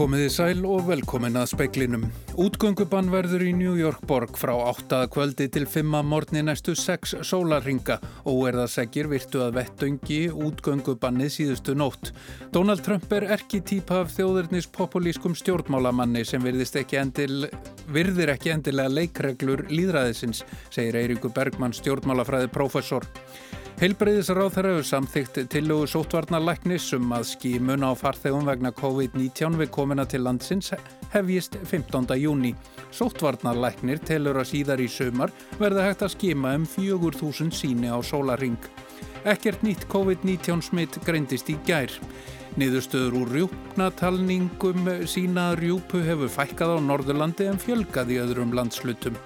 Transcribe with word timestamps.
Komiði 0.00 0.30
sæl 0.32 0.62
og 0.64 0.86
velkomin 0.88 1.34
að 1.36 1.50
speiklinum. 1.50 2.06
Útgöngubann 2.40 3.10
verður 3.12 3.42
í 3.44 3.50
New 3.52 3.74
York 3.76 4.00
borg 4.08 4.38
frá 4.40 4.54
8. 4.56 5.02
kvöldi 5.12 5.50
til 5.52 5.66
5. 5.68 5.98
morgni 6.08 6.40
næstu 6.40 6.72
6 6.72 7.18
sólarringa 7.28 7.98
og 8.24 8.46
er 8.48 8.56
það 8.62 8.72
segir 8.72 9.10
virtu 9.12 9.42
að 9.44 9.58
vettöngi 9.58 10.22
útgöngubannið 10.32 11.34
síðustu 11.34 11.76
nótt. 11.76 12.14
Donald 12.48 12.80
Trump 12.86 13.12
er 13.12 13.28
ekki 13.36 13.60
típa 13.60 14.00
af 14.06 14.16
þjóðurnis 14.16 14.70
populískum 14.72 15.36
stjórnmálamanni 15.36 16.24
sem 16.24 16.48
ekki 16.48 16.96
endil, 16.96 17.50
virðir 17.92 18.32
ekki 18.38 18.56
endilega 18.56 18.96
leikreglur 19.02 19.66
líðræðisins, 19.68 20.46
segir 20.72 20.96
Eiríku 20.96 21.28
Bergmann 21.28 21.76
stjórnmálafræði 21.76 22.48
professor. 22.56 23.04
Heilbreyðisráð 23.80 24.50
þeirra 24.52 24.70
hefur 24.74 24.84
samþygt 24.84 25.38
tillögu 25.54 25.86
sótvarnarlæknis 25.88 26.90
um 26.98 27.14
að 27.16 27.22
skímun 27.30 27.86
á 27.88 27.96
farþegum 27.96 28.44
vegna 28.44 28.74
COVID-19 28.76 29.56
við 29.56 29.70
komina 29.72 30.04
til 30.04 30.20
landsins 30.26 30.74
hefjist 31.14 31.56
15. 31.62 32.04
júni. 32.20 32.50
Sótvarnarlæknir 32.92 34.02
telur 34.04 34.36
að 34.42 34.50
síðar 34.50 34.82
í 34.84 34.88
sömar 34.92 35.32
verða 35.56 35.86
hægt 35.86 36.04
að 36.04 36.12
skima 36.12 36.52
um 36.58 36.66
4.000 36.68 37.56
síni 37.56 37.88
á 37.88 37.96
sólaring. 38.04 38.60
Ekkert 39.24 39.64
nýtt 39.64 39.88
COVID-19 39.88 40.60
smitt 40.68 41.00
greindist 41.08 41.48
í 41.48 41.56
gær. 41.64 41.96
Niðurstöður 42.60 43.16
úr 43.22 43.32
rjúpnatalningum 43.38 44.92
sína 45.08 45.54
rjúpu 45.56 46.04
hefur 46.04 46.28
fækkað 46.36 46.76
á 46.76 46.78
Norðurlandi 46.84 47.48
en 47.48 47.64
fjölgað 47.64 48.12
í 48.12 48.20
öðrum 48.26 48.52
landslutum 48.52 49.16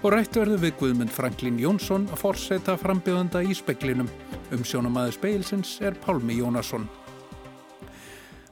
og 0.00 0.14
rætt 0.14 0.36
verður 0.38 0.62
við 0.64 0.76
Guðmund 0.80 1.12
Franklín 1.12 1.58
Jónsson 1.60 2.06
að 2.08 2.22
forseta 2.22 2.76
frambjöðanda 2.80 3.42
í 3.44 3.56
speklinum. 3.56 4.08
Um 4.54 4.64
sjónamaður 4.64 5.18
speilsins 5.18 5.76
er 5.84 5.98
Pálmi 6.00 6.38
Jónasson. 6.38 6.86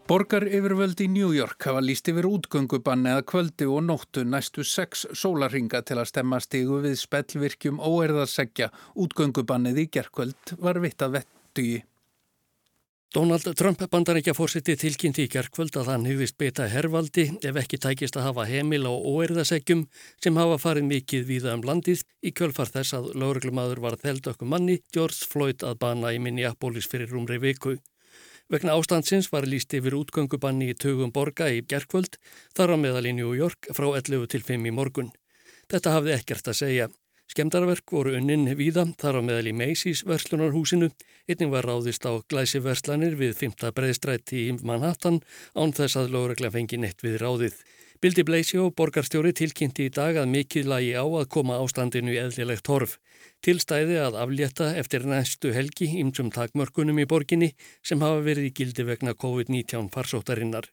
Borgar 0.08 0.46
yfirvöldi 0.48 1.04
í 1.04 1.12
New 1.12 1.34
York 1.36 1.66
hafa 1.68 1.82
líst 1.84 2.08
yfir 2.08 2.28
útgöngubann 2.28 3.04
eða 3.10 3.26
kvöldi 3.28 3.66
og 3.68 3.82
nóttu 3.84 4.24
næstu 4.24 4.64
sex 4.64 5.04
sólarringa 5.12 5.82
til 5.84 5.98
að 6.00 6.08
stemma 6.12 6.40
stígu 6.40 6.80
við 6.84 6.96
spellvirkjum 7.00 7.80
óerðarsegja. 7.80 8.70
Útgöngubannið 8.96 9.84
í 9.84 9.86
gerkvöld 9.98 10.56
var 10.64 10.80
vitt 10.84 11.04
að 11.04 11.18
vettugi. 11.18 11.82
Donald 13.14 13.54
Trump 13.56 13.80
bandaríkja 13.88 14.34
fórsiti 14.36 14.74
tilkynnti 14.76 15.24
í 15.24 15.28
kjarkvöld 15.32 15.78
að 15.80 15.86
hann 15.88 16.02
hugðist 16.04 16.34
beita 16.36 16.66
hervaldi 16.68 17.22
ef 17.40 17.56
ekki 17.56 17.78
tækist 17.80 18.18
að 18.20 18.26
hafa 18.26 18.44
heimil 18.44 18.82
á 18.84 18.92
óerðasegjum 18.92 19.86
sem 20.20 20.36
hafa 20.36 20.58
farið 20.60 20.90
mikið 20.90 21.24
víða 21.30 21.54
um 21.56 21.64
landið 21.64 22.02
í 22.20 22.34
kjölfar 22.36 22.68
þess 22.74 22.98
að 22.98 23.08
lauruglumadur 23.16 23.80
var 23.80 23.96
þeld 24.02 24.28
okkur 24.34 24.52
manni 24.52 24.76
George 24.92 25.24
Floyd 25.32 25.64
að 25.64 25.80
bana 25.86 26.12
í 26.12 26.20
Minneapolis 26.20 26.90
fyrir 26.92 27.08
rúmri 27.08 27.40
viku. 27.40 27.78
Vegna 28.52 28.76
ástandsins 28.76 29.32
var 29.32 29.48
líst 29.48 29.72
yfir 29.72 29.96
útgöngubanni 29.96 30.68
í 30.68 30.76
tögum 30.76 31.08
borga 31.08 31.48
í 31.48 31.64
kjarkvöld 31.64 32.20
þar 32.52 32.76
á 32.76 32.82
meðal 32.84 33.06
í 33.08 33.16
New 33.16 33.32
York 33.32 33.72
frá 33.72 33.88
11 33.88 34.28
til 34.36 34.44
5 34.44 34.68
í 34.68 34.76
morgun. 34.82 35.14
Þetta 35.72 35.96
hafði 35.96 36.18
ekkert 36.20 36.52
að 36.52 36.60
segja. 36.60 36.92
Skemdarverk 37.28 37.92
voru 37.92 38.14
unnin 38.16 38.46
víða 38.56 38.86
þar 38.96 39.18
á 39.20 39.22
meðal 39.22 39.50
í 39.50 39.52
Macy's 39.52 40.00
verslunarhúsinu. 40.08 40.88
Einning 41.28 41.50
var 41.52 41.66
ráðist 41.68 42.06
á 42.08 42.16
glæsi 42.24 42.62
verslanir 42.64 43.18
við 43.20 43.34
5. 43.36 43.68
breiðstrætti 43.76 44.46
í 44.46 44.54
Manhattan 44.64 45.20
án 45.52 45.74
þess 45.76 46.00
að 46.00 46.14
lóregla 46.14 46.48
fengi 46.54 46.80
neitt 46.80 47.04
við 47.04 47.18
ráðið. 47.20 47.60
Bildi 48.00 48.24
Bleisjó, 48.24 48.70
borgarstjóri, 48.72 49.34
tilkynnti 49.36 49.90
í 49.90 49.92
dag 49.92 50.16
að 50.16 50.32
mikið 50.32 50.72
lagi 50.72 50.96
á 50.96 51.04
að 51.04 51.28
koma 51.34 51.60
ástandinu 51.60 52.14
í 52.14 52.18
eðlilegt 52.22 52.72
horf. 52.72 52.96
Tilstæði 53.44 54.00
að 54.06 54.16
aflétta 54.24 54.72
eftir 54.80 55.04
næstu 55.04 55.52
helgi 55.52 55.90
ímsum 56.00 56.32
takmörkunum 56.32 57.02
í 57.02 57.08
borginni 57.10 57.52
sem 57.84 58.00
hafa 58.00 58.24
verið 58.24 58.48
í 58.48 58.54
gildi 58.62 58.88
vegna 58.88 59.12
COVID-19 59.12 59.92
farsóttarinnar. 59.92 60.72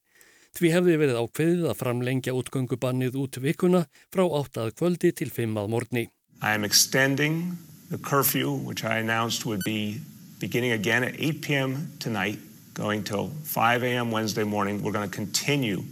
Því 0.55 0.71
hefði 0.71 0.99
verið 1.03 1.19
ákveðið 1.19 1.71
að 1.71 1.79
framlengja 1.83 2.37
útgöngubannið 2.39 3.17
út 3.19 3.43
vikuna 3.43 3.87
frá 4.07 4.23
8. 4.23 4.69
kvöldi 4.77 5.11
til 5.11 5.33
5. 5.33 5.57
að 5.59 5.73
morgni. 5.73 6.11
I 6.41 6.53
am 6.53 6.63
extending 6.63 7.57
the 7.89 7.97
curfew, 7.97 8.51
which 8.51 8.83
I 8.83 8.97
announced 8.97 9.45
would 9.45 9.61
be 9.65 10.01
beginning 10.39 10.71
again 10.71 11.03
at 11.03 11.19
8 11.19 11.41
p.m. 11.41 11.91
tonight, 11.99 12.39
going 12.73 13.03
till 13.03 13.29
5 13.43 13.83
a.m. 13.83 14.11
Wednesday 14.11 14.43
morning. 14.43 14.83
We're 14.83 14.91
going 14.91 15.09
to 15.09 15.15
continue 15.15 15.83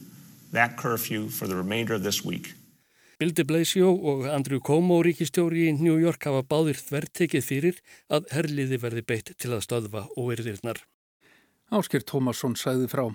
that 0.51 0.77
curfew 0.77 1.29
for 1.29 1.47
the 1.47 1.55
remainder 1.55 1.93
of 1.93 2.03
this 2.03 2.23
week. 2.23 2.53
Bill 3.19 3.31
de 3.31 3.43
Blasio 3.45 3.93
og 3.93 4.25
Andrew 4.27 4.59
Cuomo 4.59 4.97
ríkistjóri 5.05 5.69
í 5.69 5.75
New 5.79 5.95
York 6.01 6.25
hafa 6.27 6.41
báðir 6.43 6.79
þvertekið 6.81 7.45
fyrir 7.45 7.77
að 8.11 8.25
herliði 8.33 8.79
verði 8.81 9.03
beitt 9.05 9.31
til 9.37 9.53
að 9.53 9.63
stöðva 9.63 10.07
og 10.17 10.33
erðirnar. 10.33 10.81
Ásker 11.71 12.03
Tómasson 12.03 12.57
sæði 12.59 12.89
frá. 12.91 13.05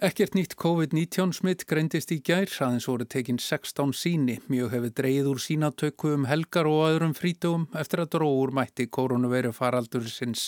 Ekkert 0.00 0.32
nýtt 0.32 0.54
COVID-19 0.56 1.34
smitt 1.36 1.66
greindist 1.68 2.08
í 2.14 2.16
gær, 2.24 2.48
aðeins 2.64 2.86
voru 2.88 3.04
tekinn 3.04 3.36
16 3.36 3.90
síni. 3.92 4.38
Mjög 4.48 4.70
hefur 4.72 4.92
dreyið 4.96 5.26
úr 5.28 5.42
sínatöku 5.44 6.14
um 6.14 6.24
helgar 6.24 6.64
og 6.70 6.86
öðrum 6.86 7.12
frítugum 7.18 7.66
eftir 7.76 8.00
að 8.00 8.14
dróður 8.14 8.54
mætti 8.56 8.86
koronaviru 8.88 9.50
faraldur 9.52 10.06
sinns 10.08 10.46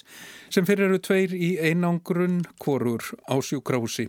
sem 0.48 0.64
fyrir 0.64 0.88
eru 0.88 1.02
tveir 1.04 1.36
í 1.36 1.50
einangrun 1.60 2.40
korur 2.56 3.04
á 3.28 3.36
sjúkrási. 3.44 4.08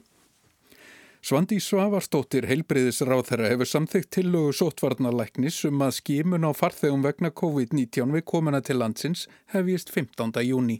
Svandi 1.19 1.59
Svavarstóttir 1.59 2.47
heilbreyðisráð 2.47 3.25
þeirra 3.33 3.51
hefur 3.51 3.71
samþygt 3.73 4.13
tillögu 4.15 4.55
sótvarnalæknis 4.55 5.59
um 5.67 5.83
að 5.83 5.97
skimun 5.99 6.47
á 6.47 6.55
farþegum 6.55 7.03
vegna 7.03 7.35
COVID-19 7.35 8.15
við 8.15 8.27
komuna 8.31 8.63
til 8.63 8.79
landsins 8.79 9.27
hefjist 9.51 9.91
15. 9.91 10.39
júni. 10.47 10.79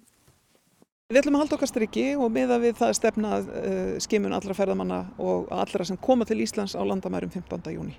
Við 1.14 1.20
ætlum 1.20 1.36
að 1.38 1.42
halda 1.44 1.58
okkar 1.60 1.70
strikki 1.70 2.04
og 2.18 2.32
miða 2.34 2.56
við 2.58 2.80
það 2.80 2.92
stefna 2.98 3.36
uh, 3.44 3.92
skimun 4.02 4.34
allra 4.34 4.56
ferðamanna 4.58 4.98
og 5.22 5.52
allra 5.54 5.86
sem 5.86 6.00
koma 6.02 6.26
til 6.26 6.40
Íslands 6.42 6.74
á 6.74 6.82
landamærum 6.82 7.30
15. 7.30 7.70
júni. 7.76 7.94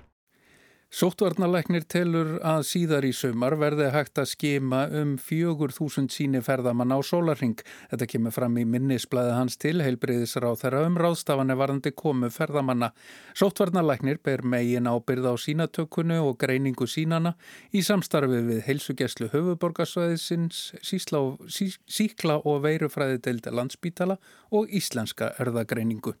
Sóttvarnalegnir 0.95 1.83
telur 1.91 2.37
að 2.39 2.61
síðar 2.69 3.03
í 3.03 3.09
sumar 3.11 3.57
verði 3.59 3.89
hægt 3.91 4.15
að 4.21 4.29
skima 4.31 4.85
um 4.95 5.17
4.000 5.19 6.07
síni 6.13 6.39
ferðamann 6.39 6.95
á 6.95 7.03
sólarring. 7.03 7.57
Þetta 7.91 8.07
kemur 8.13 8.31
fram 8.31 8.55
í 8.61 8.63
minnisblæði 8.63 9.33
hans 9.35 9.59
til 9.59 9.81
heilbreyðisráð 9.83 10.61
þeirra 10.61 10.85
um 10.87 10.95
ráðstafanir 11.01 11.59
varandi 11.59 11.91
komu 11.91 12.29
ferðamanna. 12.31 12.93
Sóttvarnalegnir 13.35 14.21
ber 14.23 14.45
megin 14.47 14.87
ábyrð 14.87 15.27
á 15.27 15.35
sínatökunu 15.35 16.21
og 16.29 16.39
greiningu 16.39 16.87
sínana 16.87 17.35
í 17.75 17.83
samstarfi 17.83 18.39
við 18.47 18.63
heilsugjæslu 18.69 19.33
höfuborgarsvæðisins, 19.35 20.63
síkla 20.79 22.39
og 22.39 22.63
veirufræði 22.63 23.19
deilda 23.27 23.51
landsbítala 23.51 24.15
og 24.55 24.71
íslenska 24.71 25.33
erðagreiningu. 25.43 26.15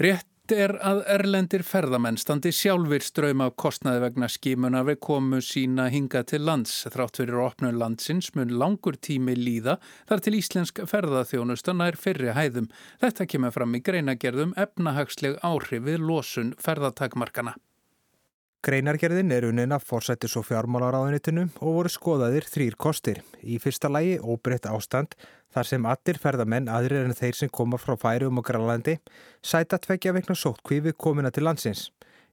Rétt 0.00 0.31
er 0.50 0.72
að 0.82 1.04
erlendir 1.06 1.62
ferðamenn 1.62 2.16
standi 2.18 2.50
sjálfur 2.50 3.04
ströym 3.06 3.44
af 3.44 3.54
kostnaði 3.62 4.00
vegna 4.02 4.26
skímuna 4.26 4.82
við 4.88 4.98
komu 5.06 5.38
sína 5.38 5.86
hinga 5.92 6.24
til 6.26 6.42
lands. 6.42 6.82
Þrátt 6.90 7.20
fyrir 7.20 7.38
opnun 7.44 7.78
landsins 7.78 8.32
mun 8.34 8.50
langur 8.58 8.98
tími 8.98 9.36
líða 9.38 9.78
þar 10.10 10.24
til 10.26 10.34
íslensk 10.40 10.82
ferðaþjónustan 10.90 11.86
er 11.86 11.94
fyrri 11.94 12.34
hæðum. 12.34 12.72
Þetta 12.98 13.28
kemur 13.30 13.54
fram 13.54 13.78
í 13.78 13.84
greinagerðum 13.86 14.56
efnahagsleg 14.58 15.38
áhrif 15.46 15.86
við 15.86 16.02
losun 16.02 16.56
ferðatakmarkana. 16.58 17.54
Greinargerðin 18.62 19.32
er 19.34 19.42
unin 19.48 19.72
af 19.74 19.82
forsættis 19.82 20.36
og 20.38 20.44
fjármálaráðunitinu 20.46 21.48
og 21.66 21.72
voru 21.80 21.90
skoðaðir 21.90 22.44
þrýr 22.46 22.76
kostir. 22.78 23.16
Í 23.42 23.56
fyrsta 23.58 23.88
lægi 23.90 24.20
óbreytt 24.22 24.68
ástand 24.70 25.16
þar 25.50 25.66
sem 25.66 25.88
allir 25.90 26.20
ferðamenn 26.22 26.68
aðrir 26.70 27.08
en 27.08 27.16
þeir 27.18 27.34
sem 27.40 27.50
koma 27.50 27.80
frá 27.82 27.96
færium 27.98 28.38
og 28.38 28.46
grænlandi 28.46 29.00
sæta 29.42 29.80
tveggja 29.82 30.12
vegna 30.14 30.36
sóttkví 30.38 30.78
við 30.84 30.94
komina 30.94 31.32
til 31.34 31.42
landsins. 31.48 31.88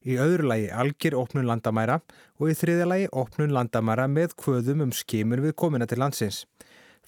Í 0.06 0.20
öðru 0.22 0.52
lægi 0.52 0.68
algjör 0.70 1.18
opnun 1.24 1.50
landamæra 1.50 1.98
og 2.38 2.54
í 2.54 2.58
þriðja 2.62 2.86
lægi 2.92 3.10
opnun 3.24 3.56
landamæra 3.58 4.06
með 4.06 4.38
kvöðum 4.38 4.86
um 4.86 4.94
skimun 4.94 5.42
við 5.48 5.56
komina 5.58 5.90
til 5.90 5.98
landsins. 6.04 6.44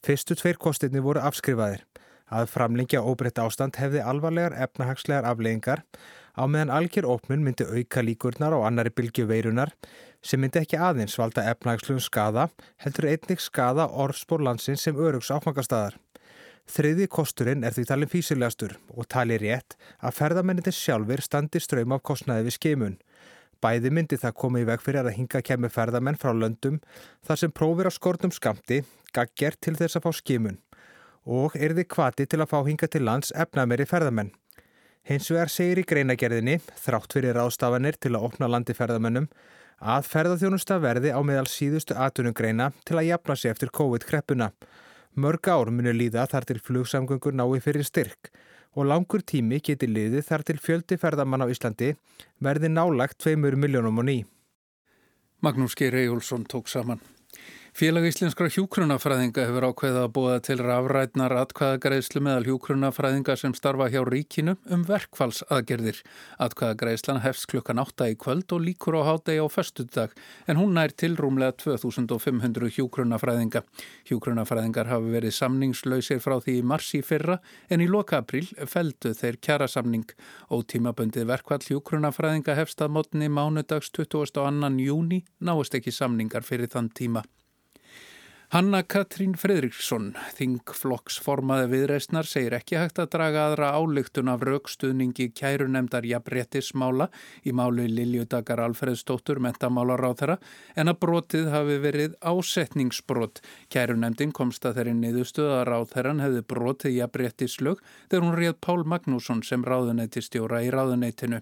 Fyrstu 0.01 0.33
tveir 0.33 0.57
kostirni 0.57 0.97
voru 0.97 1.21
afskrifaðir. 1.21 1.85
Að 2.31 2.50
framlingja 2.50 3.03
óbreytt 3.06 3.38
ástand 3.44 3.77
hefði 3.77 4.01
alvarlegar 4.01 4.57
efnahagslegar 4.65 5.29
afleggingar 5.29 5.85
á 6.37 6.43
meðan 6.47 6.71
algjör 6.73 7.07
opnun 7.15 7.43
myndi 7.45 7.65
auka 7.67 8.03
líkurnar 8.05 8.55
á 8.55 8.59
annari 8.67 8.91
bylgju 8.93 9.27
veirunar 9.29 9.73
sem 10.21 10.41
myndi 10.41 10.61
ekki 10.61 10.79
aðeins 10.79 11.17
valda 11.19 11.43
efnagsluðum 11.51 12.03
skada 12.03 12.47
heldur 12.83 13.09
einnig 13.11 13.43
skada 13.43 13.87
orðspór 13.89 14.43
landsins 14.45 14.85
sem 14.85 14.95
örugs 14.95 15.31
áfangastadar. 15.33 15.97
Þriði 16.71 17.07
kosturinn 17.11 17.65
er 17.67 17.73
því 17.75 17.85
talin 17.89 18.11
físilegastur 18.11 18.77
og 18.95 19.07
tali 19.11 19.37
rétt 19.41 19.75
að 19.99 20.17
ferðamennitin 20.19 20.77
sjálfur 20.77 21.23
standi 21.25 21.59
ströym 21.59 21.95
af 21.95 22.03
kostnaði 22.05 22.47
við 22.47 22.57
skeimun. 22.57 22.97
Bæði 23.61 23.91
myndi 23.93 24.17
það 24.17 24.37
komið 24.41 24.63
í 24.63 24.67
veg 24.71 24.83
fyrir 24.85 25.05
að 25.05 25.17
hinga 25.17 25.41
kemur 25.45 25.73
ferðamenn 25.73 26.17
frá 26.21 26.31
löndum 26.33 26.79
þar 27.27 27.41
sem 27.41 27.53
prófir 27.53 27.89
á 27.89 27.91
skortum 27.93 28.33
skamti 28.33 28.81
gagger 29.13 29.57
til 29.59 29.75
þess 29.77 29.99
að 29.99 30.07
fá 30.07 30.21
skimun 30.21 30.61
og 31.25 31.55
er 31.55 31.75
þið 31.77 31.89
kvati 31.93 32.25
til 32.25 32.39
að 32.41 32.49
fá 32.53 32.59
hinga 32.65 32.87
til 32.89 33.03
lands 33.05 33.33
efnaðmeri 33.37 33.85
ferðamenn. 33.85 34.31
Hins 35.09 35.31
vegar 35.33 35.50
segir 35.50 35.80
í 35.81 35.86
greinagerðinni, 35.89 36.59
þrátt 36.77 37.15
fyrir 37.15 37.33
ráðstafanir 37.33 37.98
til 37.98 38.13
að 38.13 38.27
opna 38.27 38.50
landi 38.51 38.75
ferðamennum, 38.77 39.25
að 39.81 40.09
ferðarþjónusta 40.12 40.77
verði 40.83 41.09
á 41.09 41.19
meðal 41.25 41.48
síðustu 41.50 41.98
atunugreina 41.98 42.69
til 42.86 43.00
að 43.00 43.07
jafna 43.09 43.36
sig 43.36 43.50
eftir 43.50 43.74
COVID-kreppuna. 43.74 44.51
Mörg 45.18 45.50
ár 45.50 45.71
munu 45.74 45.92
líða 45.95 46.27
þar 46.30 46.45
til 46.48 46.62
flugsamgöngur 46.62 47.33
nái 47.33 47.59
fyrir 47.65 47.83
styrk 47.83 48.30
og 48.77 48.88
langur 48.88 49.25
tími 49.27 49.59
geti 49.59 49.89
liðið 49.89 50.27
þar 50.30 50.45
til 50.48 50.62
fjöldi 50.62 50.98
ferðamann 51.01 51.44
á 51.44 51.51
Íslandi 51.51 51.95
verði 52.39 52.69
nálagt 52.71 53.19
2 53.25 53.36
miljónum 53.42 54.00
og 54.00 54.07
ný. 54.07 54.18
Magnús 55.42 55.75
Geir 55.75 55.98
Ejjólfsson 55.98 56.45
tók 56.45 56.69
saman. 56.69 57.01
Félag 57.71 58.03
Íslenskra 58.09 58.50
hjúkrunafræðinga 58.51 59.45
hefur 59.47 59.65
ákveðið 59.71 59.97
að 60.01 60.09
búa 60.12 60.33
til 60.44 60.57
rafrætnar 60.59 61.31
atkvæðagreðslu 61.39 62.19
meðal 62.25 62.44
hjúkrunafræðinga 62.50 63.38
sem 63.39 63.56
starfa 63.56 63.88
hjá 63.94 64.01
ríkinu 64.03 64.57
um 64.75 64.83
verkfallsaðgerðir. 64.89 66.01
Atkvæðagreðslan 66.44 67.21
hefst 67.23 67.47
klukkan 67.50 67.79
8 67.79 68.09
í 68.12 68.19
kvöld 68.19 68.51
og 68.51 68.68
líkur 68.68 69.00
á 69.00 69.07
hádegi 69.07 69.39
á 69.39 69.47
festudag 69.47 70.12
en 70.51 70.59
hún 70.59 70.75
nær 70.75 70.91
til 70.91 71.15
rúmlega 71.15 71.56
2500 71.63 72.75
hjúkrunafræðinga. 72.75 73.63
Hjúkrunafræðingar 74.12 74.91
hafi 74.91 75.15
verið 75.15 75.38
samningslausir 75.39 76.19
frá 76.19 76.41
því 76.44 76.59
í 76.59 76.67
mars 76.75 76.91
í 77.00 77.01
fyrra 77.07 77.39
en 77.71 77.81
í 77.81 77.88
loka 77.88 78.19
april 78.19 78.51
feldu 78.67 79.15
þeir 79.15 79.39
kjara 79.39 79.71
samning. 79.71 80.12
Ótímaböndið 80.51 81.31
verkfall 81.31 81.63
hjúkrunafræðinga 81.71 82.59
hefst 82.59 82.83
að 82.83 82.97
mótni 83.00 83.31
mánudags 83.31 83.95
22. 83.95 84.75
júni 84.83 85.24
náist 85.39 85.79
ekki 85.79 85.95
samningar 85.95 86.44
fyrir 86.44 86.67
þann 86.67 86.91
tíma. 86.91 87.24
Hanna 88.51 88.81
Katrín 88.83 89.38
Fredriksson, 89.39 90.09
þingflokksformaði 90.36 91.69
viðreistnar, 91.71 92.27
segir 92.27 92.57
ekki 92.57 92.75
hægt 92.75 92.98
að 93.00 93.13
draga 93.13 93.45
aðra 93.48 93.69
álygtun 93.80 94.27
af 94.27 94.42
raukstuðningi 94.44 95.30
kærunemdar 95.39 96.03
jafnréttismála 96.09 97.07
í 97.48 97.53
málu 97.56 97.86
Liljudakar 97.88 98.59
Alfredsdóttur 98.65 99.39
mentamálar 99.39 100.03
á 100.03 100.12
þeirra 100.19 100.36
en 100.75 100.92
að 100.92 101.00
brotið 101.06 101.48
hafi 101.53 101.80
verið 101.86 102.19
ásetningsbrot. 102.19 103.39
Kærunemdin 103.71 104.36
komst 104.36 104.68
að 104.68 104.81
þeirri 104.81 104.98
niðurstöðar 105.00 105.71
á 105.71 105.80
þeirran 105.94 106.19
hefði 106.25 106.44
brotið 106.51 106.98
jafnréttislög 106.98 107.80
þegar 108.09 108.27
hún 108.27 108.36
réð 108.42 108.59
Pál 108.59 108.83
Magnússon 108.83 109.48
sem 109.48 109.63
ráðuneytistjóra 109.63 110.59
í 110.68 110.75
ráðuneytinu. 110.75 111.39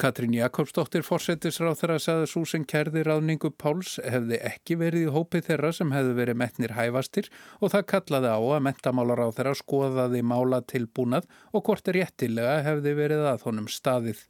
Katrín 0.00 0.32
Jakobsdóttir 0.36 1.04
fórsetisráð 1.04 1.78
þeirra 1.82 1.98
sagði 2.00 2.28
svo 2.30 2.42
sem 2.48 2.64
kerði 2.68 3.04
ráðningu 3.06 3.52
Páls 3.60 3.98
hefði 4.00 4.38
ekki 4.48 4.78
verið 4.80 5.06
í 5.06 5.12
hópi 5.14 5.42
þeirra 5.44 5.72
sem 5.76 5.92
hefði 5.92 6.16
verið 6.18 6.40
metnir 6.42 6.74
hæfastir 6.78 7.28
og 7.60 7.74
það 7.74 7.88
kallaði 7.92 8.32
á 8.32 8.40
að 8.40 8.64
mentamálar 8.68 9.24
á 9.24 9.28
þeirra 9.36 9.54
skoðaði 9.60 10.24
mála 10.24 10.62
tilbúnað 10.72 11.28
og 11.52 11.66
hvort 11.68 11.92
er 11.92 12.00
réttilega 12.00 12.60
hefði 12.66 12.96
verið 12.98 13.26
að 13.34 13.48
honum 13.48 13.68
staðið. 13.68 14.24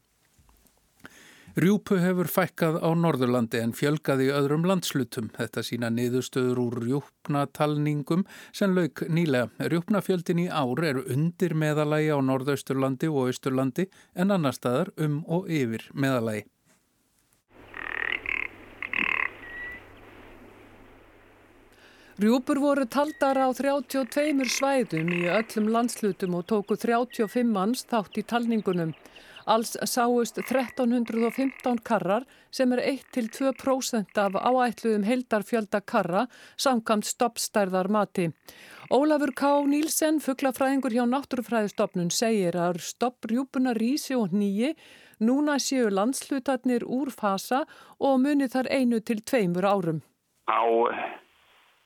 Rjúpu 1.52 1.98
hefur 2.00 2.30
fækkað 2.32 2.78
á 2.80 2.88
Norðurlandi 2.96 3.58
en 3.60 3.74
fjölgað 3.76 4.22
í 4.24 4.28
öðrum 4.32 4.62
landslutum. 4.64 5.26
Þetta 5.36 5.60
sína 5.66 5.90
niðurstöður 5.92 6.60
úr 6.62 6.76
rjúpnatalningum 6.80 8.22
sem 8.56 8.72
lauk 8.72 9.02
nýlega. 9.12 9.50
Rjúpnafjöldin 9.60 10.40
í 10.40 10.48
ár 10.48 10.80
eru 10.80 11.02
undir 11.12 11.52
meðalagi 11.52 12.08
á 12.08 12.16
Norðausturlandi 12.24 13.10
og 13.12 13.28
Austurlandi 13.28 13.84
en 14.16 14.32
annar 14.32 14.56
staðar 14.56 14.94
um 14.96 15.18
og 15.28 15.50
yfir 15.52 15.84
meðalagi. 15.92 16.46
Rjúpur 22.16 22.62
voru 22.64 22.88
taldar 22.88 23.36
á 23.36 23.52
32 23.52 24.48
svæðum 24.56 25.12
í 25.12 25.28
öllum 25.28 25.68
landslutum 25.76 26.40
og 26.40 26.48
tóku 26.48 26.80
35 26.80 27.44
manns 27.44 27.84
þátt 27.92 28.16
í 28.16 28.24
talningunum. 28.24 28.96
Alls 29.46 29.74
sáust 29.88 30.38
1315 30.38 31.80
karrar 31.84 32.26
sem 32.50 32.72
er 32.76 32.82
1-2% 32.92 34.18
af 34.22 34.36
áætluðum 34.38 35.06
heldarfjölda 35.08 35.80
karra 35.82 36.26
samkvæmt 36.56 37.08
stoppstærðar 37.10 37.90
mati. 37.90 38.28
Ólafur 38.92 39.32
K. 39.34 39.50
Nílsen, 39.66 40.20
fugglafræðingur 40.20 40.92
hjá 40.94 41.06
Náttúrufræðistofnun, 41.08 42.10
segir 42.12 42.58
að 42.60 42.82
stopprjúpuna 42.84 43.72
rísi 43.78 44.14
og 44.18 44.34
nýji 44.36 44.74
núna 45.22 45.58
séu 45.62 45.90
landslutarnir 45.90 46.84
úr 46.84 47.10
fasa 47.10 47.64
og 47.98 48.20
muni 48.20 48.50
þar 48.52 48.68
einu 48.70 49.00
til 49.00 49.22
tveimur 49.22 49.66
árum. 49.66 50.02
Á 50.50 50.62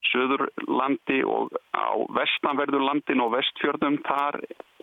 Suðurlandi 0.07 1.23
og 1.27 1.57
á 1.75 1.95
vestanverðurlandin 2.17 3.23
og 3.25 3.35
vestfjörðum 3.37 3.99
þar 4.07 4.41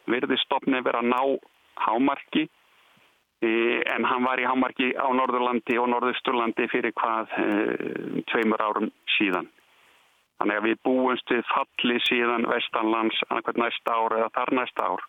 verði 0.10 0.38
stopni 0.42 0.82
vera 0.84 1.02
ná 1.02 1.22
hámarki 1.80 2.48
en 3.96 4.06
hann 4.08 4.26
var 4.26 4.40
í 4.42 4.48
hámarki 4.48 4.92
á 4.96 5.08
Norðurlandi 5.16 5.78
og 5.82 5.90
Norðusturlandi 5.92 6.68
fyrir 6.72 6.94
hvað 6.98 7.34
e, 7.40 7.48
tveimur 8.32 8.64
árum 8.64 8.90
síðan. 9.18 9.50
Þannig 10.42 10.60
að 10.60 10.68
við 10.68 10.80
búumst 10.88 11.32
við 11.32 11.44
falli 11.52 12.00
síðan 12.08 12.48
vestanlands 12.50 13.20
annarkvæmt 13.30 13.62
næsta 13.64 13.96
ár 13.96 14.18
eða 14.20 14.32
þar 14.38 14.54
næsta 14.60 14.88
ár. 14.92 15.06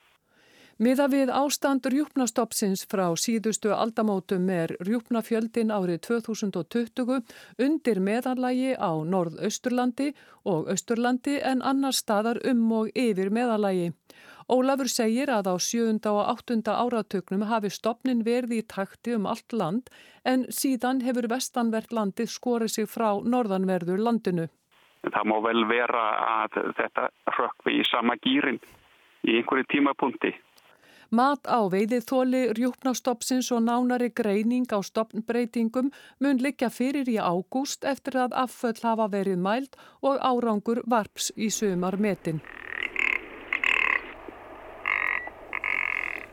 Miða 0.82 1.04
við 1.06 1.30
ástand 1.30 1.84
rjúpnastoppsins 1.86 2.80
frá 2.90 3.04
síðustu 3.14 3.70
aldamótum 3.70 4.48
er 4.50 4.72
rjúpnafjöldin 4.82 5.70
árið 5.70 6.00
2020 6.08 7.20
undir 7.62 8.00
meðanlægi 8.02 8.72
á 8.74 8.90
Norðausturlandi 9.06 10.08
og 10.42 10.66
Austurlandi 10.72 11.36
en 11.46 11.62
annar 11.62 11.94
staðar 11.94 12.40
um 12.50 12.64
og 12.74 12.90
yfir 12.90 13.30
meðanlægi. 13.30 13.92
Ólafur 14.50 14.90
segir 14.90 15.30
að 15.30 15.52
á 15.52 15.56
sjöunda 15.62 16.10
og 16.10 16.26
áttunda 16.32 16.74
áratöknum 16.82 17.46
hafi 17.46 17.70
stopnin 17.70 18.24
verði 18.26 18.58
í 18.58 18.66
takti 18.66 19.14
um 19.14 19.28
allt 19.30 19.54
land 19.54 19.92
en 20.26 20.42
síðan 20.50 21.04
hefur 21.06 21.30
vestanvert 21.30 21.94
landið 21.94 22.32
skorið 22.34 22.74
sig 22.74 22.90
frá 22.90 23.22
norðanverður 23.22 24.02
landinu. 24.02 24.48
Það 25.06 25.30
má 25.30 25.36
vel 25.46 25.62
vera 25.70 26.02
að 26.42 26.58
þetta 26.80 27.06
rökkvi 27.38 27.78
í 27.78 27.86
sama 27.86 28.18
gýrin 28.26 28.58
í 29.22 29.38
einhverju 29.38 29.70
tímapunkti. 29.70 30.34
Mat 31.14 31.46
á 31.46 31.62
veiðið 31.70 32.06
þóli 32.08 32.38
rjúpnastoppsins 32.56 33.52
og 33.54 33.60
nánari 33.68 34.08
greining 34.10 34.66
á 34.74 34.82
stoppnbreytingum 34.82 35.92
mun 36.24 36.40
liggja 36.42 36.70
fyrir 36.74 37.06
í 37.12 37.20
ágúst 37.20 37.86
eftir 37.86 38.16
að 38.24 38.34
afföll 38.40 38.80
hafa 38.82 39.06
verið 39.12 39.38
mælt 39.44 39.78
og 40.02 40.18
árangur 40.18 40.82
varps 40.90 41.30
í 41.36 41.52
sömar 41.54 42.00
metin. 42.02 42.42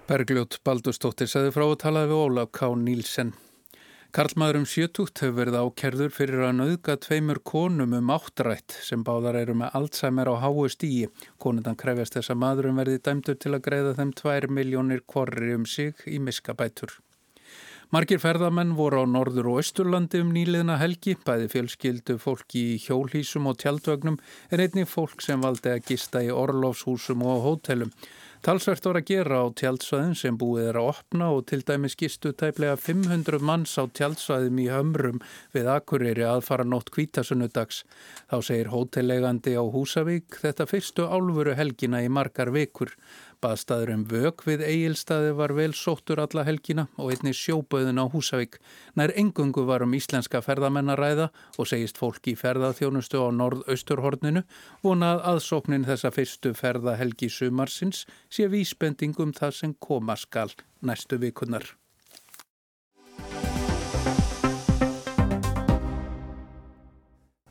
Bergljót 0.09 0.57
Baldustóttir 0.65 1.29
saði 1.29 1.53
frá 1.53 1.67
að 1.67 1.77
talaði 1.85 2.13
við 2.15 2.25
Ólaf 2.25 2.51
K. 2.57 2.73
Nílsen. 2.75 3.35
Karlmaðurum 4.11 4.65
sjötugt 4.67 5.21
hefur 5.23 5.37
verið 5.37 5.55
ákerður 5.55 6.09
fyrir 6.11 6.41
að 6.43 6.57
nauðga 6.57 6.97
tveimur 6.99 7.37
konum 7.47 7.93
um 7.95 8.09
áttrætt 8.11 8.73
sem 8.83 9.05
báðar 9.07 9.37
eru 9.39 9.53
með 9.61 9.77
Alzheimer 9.79 10.27
á 10.27 10.35
háu 10.41 10.65
stíi. 10.67 11.05
Konundan 11.39 11.77
krefjast 11.79 12.17
þess 12.17 12.33
að 12.33 12.41
maðurum 12.41 12.81
verði 12.81 12.99
dæmdur 13.05 13.37
til 13.39 13.53
að 13.55 13.63
greiða 13.69 13.93
þeim 14.01 14.11
2 14.19 14.49
miljónir 14.51 15.05
korri 15.07 15.53
um 15.55 15.63
sig 15.63 16.03
í 16.11 16.19
miskabætur. 16.19 16.97
Margir 17.95 18.19
ferðamenn 18.19 18.75
voru 18.75 18.99
á 18.99 19.05
norður 19.07 19.53
og 19.53 19.61
austurlandi 19.61 20.19
um 20.25 20.35
nýliðna 20.35 20.75
helgi, 20.79 21.15
bæði 21.15 21.47
fjölskyldu 21.55 22.17
fólki 22.19 22.65
í 22.73 22.77
hjólhísum 22.83 23.47
og 23.47 23.63
tjaldvögnum 23.63 24.19
en 24.51 24.65
einni 24.65 24.83
fólk 24.87 25.23
sem 25.23 25.39
valdi 25.39 25.71
að 25.71 25.87
gista 25.87 26.19
í 26.19 26.33
orlofshúsum 26.35 27.23
og 27.23 27.45
hótelum. 27.47 27.95
Talsvert 28.41 28.87
voru 28.87 28.97
að 28.97 29.05
gera 29.05 29.39
á 29.45 29.53
tjaldsvæðin 29.53 30.15
sem 30.17 30.37
búið 30.41 30.71
er 30.71 30.77
að 30.81 30.87
opna 30.95 31.27
og 31.29 31.43
til 31.51 31.59
dæmis 31.61 31.93
gistu 31.93 32.31
tæplega 32.33 32.73
500 32.73 33.37
manns 33.45 33.75
á 33.77 33.85
tjaldsvæðum 33.85 34.57
í 34.63 34.65
hömrum 34.73 35.19
við 35.53 35.69
Akureyri 35.69 36.25
aðfara 36.25 36.65
nótt 36.65 36.89
kvítasunnudags. 36.95 37.83
Þá 38.33 38.37
segir 38.47 38.71
hótellegandi 38.73 39.53
á 39.53 39.61
Húsavík 39.61 40.39
þetta 40.41 40.65
fyrstu 40.71 41.05
álfuru 41.05 41.53
helgina 41.53 42.01
í 42.01 42.09
margar 42.09 42.49
vikur. 42.55 42.95
Baðstæður 43.41 43.91
um 43.95 44.03
vög 44.05 44.43
við 44.45 44.61
eigilstaði 44.67 45.31
var 45.39 45.53
vel 45.57 45.71
sóttur 45.73 46.21
alla 46.21 46.43
helgina 46.45 46.85
og 47.01 47.09
einni 47.15 47.33
sjóböðin 47.33 47.97
á 47.97 48.05
Húsavík. 48.05 48.59
Nær 48.93 49.13
engungu 49.17 49.65
var 49.65 49.81
um 49.81 49.97
íslenska 49.97 50.43
ferðamennaræða 50.45 51.31
og 51.57 51.71
segist 51.71 51.97
fólk 51.97 52.29
í 52.29 52.37
ferðaþjónustu 52.37 53.17
á 53.17 53.33
norðausturhorninu 53.33 54.45
vonað 54.85 55.25
aðsóknin 55.33 55.89
þessa 55.89 56.13
fyrstu 56.13 56.53
ferðahelgi 56.53 57.33
sumarsins 57.33 58.05
sé 58.29 58.45
vísbendingum 58.51 59.33
það 59.33 59.57
sem 59.63 59.77
koma 59.81 60.19
skal 60.19 60.51
næstu 60.85 61.17
vikunar. 61.17 61.80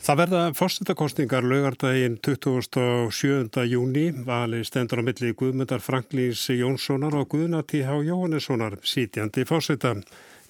Það 0.00 0.16
verða 0.16 0.42
fórstættakostningar 0.56 1.44
laugardaginn 1.44 2.14
27. 2.24 3.66
júni 3.68 4.06
vali 4.24 4.62
stendur 4.64 5.02
á 5.02 5.04
milli 5.04 5.34
Guðmundar 5.36 5.82
Franklíns 5.84 6.46
Jónssonar 6.48 7.12
og 7.20 7.28
Guðna 7.34 7.60
T.H. 7.68 7.98
Jóhannessonar 8.08 8.78
sítjandi 8.80 9.44
fórstætta. 9.44 9.98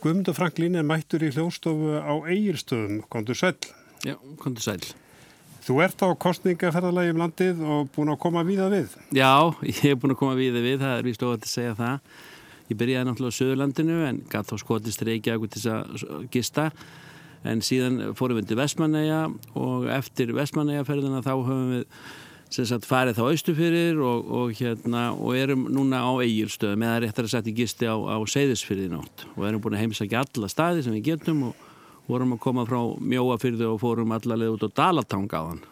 Guðmundar 0.04 0.38
Franklín 0.38 0.78
er 0.78 0.86
mættur 0.86 1.26
í 1.26 1.32
hljóstofu 1.34 1.98
á 1.98 2.14
eigilstöðum. 2.30 3.02
Kondur 3.10 3.34
sæl? 3.34 3.58
Já, 4.06 4.14
kondur 4.38 4.62
sæl. 4.62 4.78
Þú 5.66 5.82
ert 5.82 6.06
á 6.06 6.08
kostningaferðalagi 6.14 7.16
um 7.16 7.22
landið 7.24 7.66
og 7.66 7.90
búin 7.90 8.14
að 8.14 8.22
koma 8.22 8.46
víða 8.46 8.70
við? 8.70 8.94
Já, 9.10 9.50
ég 9.66 9.82
hef 9.82 9.98
búin 9.98 10.14
að 10.14 10.22
koma 10.22 10.38
víða 10.38 10.62
við, 10.62 10.78
það 10.86 10.94
er 10.94 11.10
vist 11.10 11.26
ofað 11.26 11.42
til 11.42 11.50
að 11.50 11.56
segja 11.58 11.76
það. 11.82 12.16
Ég 12.70 12.78
byrjaði 12.78 13.10
náttúrulega 13.10 13.34
á 13.34 13.38
Söðurlandinu 13.42 14.02
en 14.06 14.24
gæti 14.30 14.54
þá 14.54 14.62
skotist 14.62 15.08
Reykjavík 15.10 15.58
til 15.58 15.66
að 15.74 16.28
gista 16.30 16.70
en 17.48 17.62
síðan 17.64 18.14
fórum 18.18 18.40
við 18.40 18.50
til 18.50 18.58
Vestmanneia 18.60 19.20
og 19.58 19.86
eftir 19.92 20.34
Vestmanneia 20.36 20.84
ferðina 20.88 21.22
þá 21.24 21.32
höfum 21.38 21.70
við 21.76 21.86
sagt 22.50 22.86
farið 22.88 23.20
þá 23.20 23.24
austufyrir 23.28 24.00
og, 24.02 24.30
og, 24.34 24.54
hérna, 24.58 25.10
og 25.14 25.36
erum 25.38 25.68
núna 25.70 26.02
á 26.02 26.10
eigilstöðum 26.18 26.82
eða 26.82 27.02
réttar 27.04 27.28
að 27.28 27.34
setja 27.36 27.54
gisti 27.54 27.86
á, 27.86 27.94
á 27.94 28.18
seyðisfyrði 28.26 28.90
nátt 28.90 29.26
og 29.36 29.44
erum 29.46 29.62
búin 29.62 29.78
að 29.78 29.84
heimsækja 29.84 30.24
alla 30.24 30.50
staði 30.50 30.82
sem 30.84 30.96
við 30.98 31.12
getum 31.12 31.44
og 31.50 31.68
vorum 32.10 32.34
að 32.34 32.42
koma 32.42 32.66
frá 32.66 32.80
mjóafyrði 32.98 33.68
og 33.70 33.78
fórum 33.82 34.16
allarlega 34.16 34.56
út 34.56 34.66
á 34.66 34.70
Dalatanga 34.82 35.38
á 35.38 35.44
hann. 35.52 35.62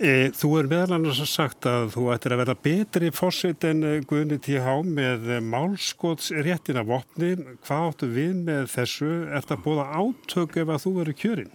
E, 0.00 0.30
þú 0.32 0.50
er 0.56 0.68
meðal 0.70 0.96
annars 0.96 1.20
sagt 1.28 1.66
að 1.68 1.90
þú 1.92 2.06
ættir 2.14 2.32
að 2.32 2.40
vera 2.40 2.56
betri 2.64 3.10
fósitt 3.12 3.66
en 3.68 3.84
e, 3.84 3.92
Guðni 4.08 4.40
T.H. 4.40 4.78
með 4.88 5.28
málskótsréttina 5.44 6.86
vopni. 6.88 7.34
Hvað 7.66 7.86
áttu 7.90 8.08
við 8.14 8.34
með 8.48 8.66
þessu? 8.72 9.10
Er 9.28 9.44
þetta 9.44 9.60
búið 9.66 9.82
átök 10.00 10.60
ef 10.64 10.72
að 10.72 10.82
þú 10.86 10.94
verið 11.02 11.20
kjörinn? 11.20 11.54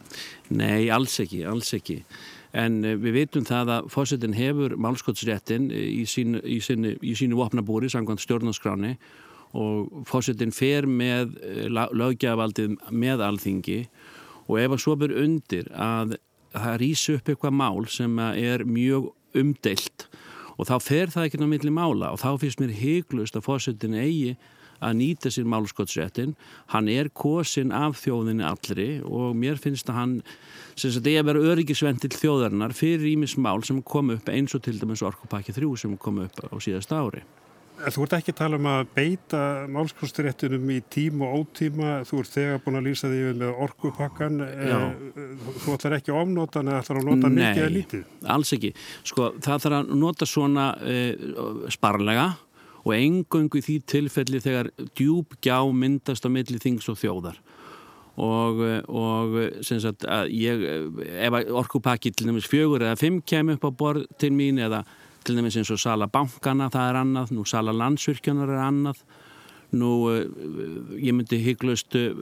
Nei, 0.54 0.88
alls 0.94 1.18
ekki, 1.26 1.42
alls 1.50 1.74
ekki 1.74 2.04
en 2.56 2.82
eh, 2.86 2.96
við 3.00 3.20
veitum 3.20 3.46
það 3.48 3.72
að 3.76 3.88
fósettin 3.94 4.36
hefur 4.36 4.76
málskottsréttin 4.82 5.70
eh, 5.74 5.88
í 6.02 6.04
sínu, 6.10 6.42
í 6.42 6.60
sínu, 6.64 6.96
í 7.04 7.16
sínu 7.18 7.40
vopnabúri 7.40 7.92
samkvæmt 7.92 8.24
stjórnarskráni 8.24 8.96
og 9.56 10.06
fósettin 10.10 10.54
fer 10.56 10.88
með 10.88 11.36
eh, 11.44 11.66
lögjafaldið 11.72 12.78
með 12.92 13.26
alþingi 13.28 13.82
og 14.46 14.60
ef 14.62 14.76
að 14.76 14.84
svo 14.84 14.96
ber 15.02 15.16
undir 15.18 15.70
að 15.74 16.18
það 16.56 16.80
rýsi 16.82 17.16
upp 17.18 17.30
eitthvað 17.32 17.58
mál 17.62 17.88
sem 17.92 18.20
er 18.20 18.66
mjög 18.68 19.12
umdeilt 19.36 20.08
og 20.56 20.70
þá 20.70 20.76
fer 20.84 21.12
það 21.14 21.30
ekki 21.30 21.46
millir 21.46 21.76
mála 21.76 22.14
og 22.16 22.22
þá 22.22 22.30
finnst 22.42 22.62
mér 22.62 22.76
heiklust 22.80 23.36
að 23.36 23.48
fósettin 23.50 23.98
eigi 24.00 24.36
að 24.84 24.98
nýta 25.00 25.32
sér 25.32 25.48
málskottsréttin 25.50 26.36
hann 26.74 26.90
er 26.92 27.10
kosin 27.16 27.72
af 27.76 28.00
þjóðinni 28.02 28.46
allri 28.48 28.90
og 29.04 29.36
mér 29.40 29.60
finnst 29.62 29.90
að 29.92 30.00
hann 30.00 30.16
sem 30.76 30.92
sagt 30.92 31.08
eigi 31.08 31.22
að 31.22 31.30
vera 31.32 31.46
öryggisventil 31.54 32.12
þjóðarinnar 32.16 32.76
fyrir 32.76 33.08
ímis 33.14 33.38
mál 33.40 33.64
sem 33.64 33.82
kom 33.84 34.12
upp 34.16 34.30
eins 34.32 34.56
og 34.58 34.66
til 34.66 34.78
dæmis 34.82 35.04
orkupakki 35.06 35.56
3 35.56 35.72
sem 35.80 35.98
kom 35.98 36.20
upp 36.26 36.44
á 36.44 36.56
síðasta 36.60 37.00
ári 37.00 37.24
Þú 37.76 38.06
ert 38.06 38.14
ekki 38.18 38.32
að 38.32 38.38
tala 38.40 38.58
um 38.60 38.68
að 38.72 38.86
beita 38.96 39.40
málskottsréttinum 39.72 40.70
í 40.72 40.78
tím 40.92 41.24
og 41.26 41.42
ótíma. 41.42 41.98
Þú 42.08 42.22
ert 42.22 42.32
þegar 42.34 42.62
búin 42.64 42.80
að 42.80 42.88
lýsa 42.88 43.10
því 43.12 43.34
með 43.42 43.60
orkupakkan 43.66 44.40
eh, 44.46 44.64
Já. 44.72 44.80
þú 45.66 45.76
ætlar 45.76 45.98
ekki 45.98 46.14
að 46.14 46.22
ofnóta 46.22 46.62
en 46.62 46.72
það 46.72 46.80
ætlar 46.80 47.02
að 47.02 47.10
nota 47.10 47.32
mikið 47.36 47.62
eða 47.66 47.74
lítið? 47.76 48.08
Nei, 48.16 48.32
alls 48.36 48.54
ekki, 48.56 48.72
sko 49.12 49.28
það 49.36 49.66
þarf 49.66 49.78
að 49.82 49.94
nota 50.06 50.30
svona 50.30 50.70
uh, 50.80 51.68
sparlega 51.76 52.30
og 52.86 52.94
engöngu 52.96 53.60
í 53.60 53.66
því 53.66 53.78
tilfelli 53.92 54.42
þegar 54.44 54.72
djúb 54.96 55.36
gjá 55.44 55.58
myndast 55.74 56.26
á 56.26 56.30
milli 56.32 56.62
þings 56.62 56.88
og 56.92 57.00
þjóðar. 57.02 57.42
Og, 58.16 58.62
og 58.88 59.34
sagt, 59.68 60.06
ég, 60.32 60.62
ef 61.20 61.36
orkupakki 61.52 62.14
til 62.16 62.30
dæmis 62.30 62.48
fjögur 62.48 62.86
eða 62.86 62.96
fimm 63.02 63.18
kem 63.28 63.52
upp 63.58 63.66
á 63.68 63.72
borð 63.76 64.06
til 64.22 64.32
mín 64.32 64.62
eða 64.64 64.86
til 65.26 65.40
dæmis 65.40 65.58
eins 65.60 65.72
og 65.74 65.82
sala 65.82 66.08
bankana 66.12 66.70
það 66.74 66.90
er 66.90 67.00
annað, 67.02 67.32
nú 67.36 67.46
sala 67.50 67.74
landsvirkjunar 67.76 68.52
er 68.54 68.66
annað. 68.66 69.06
Nú, 69.76 69.90
eh, 70.14 70.28
ég 71.02 71.12
myndi 71.18 71.40
hygglust 71.42 71.96
eh, 71.98 72.14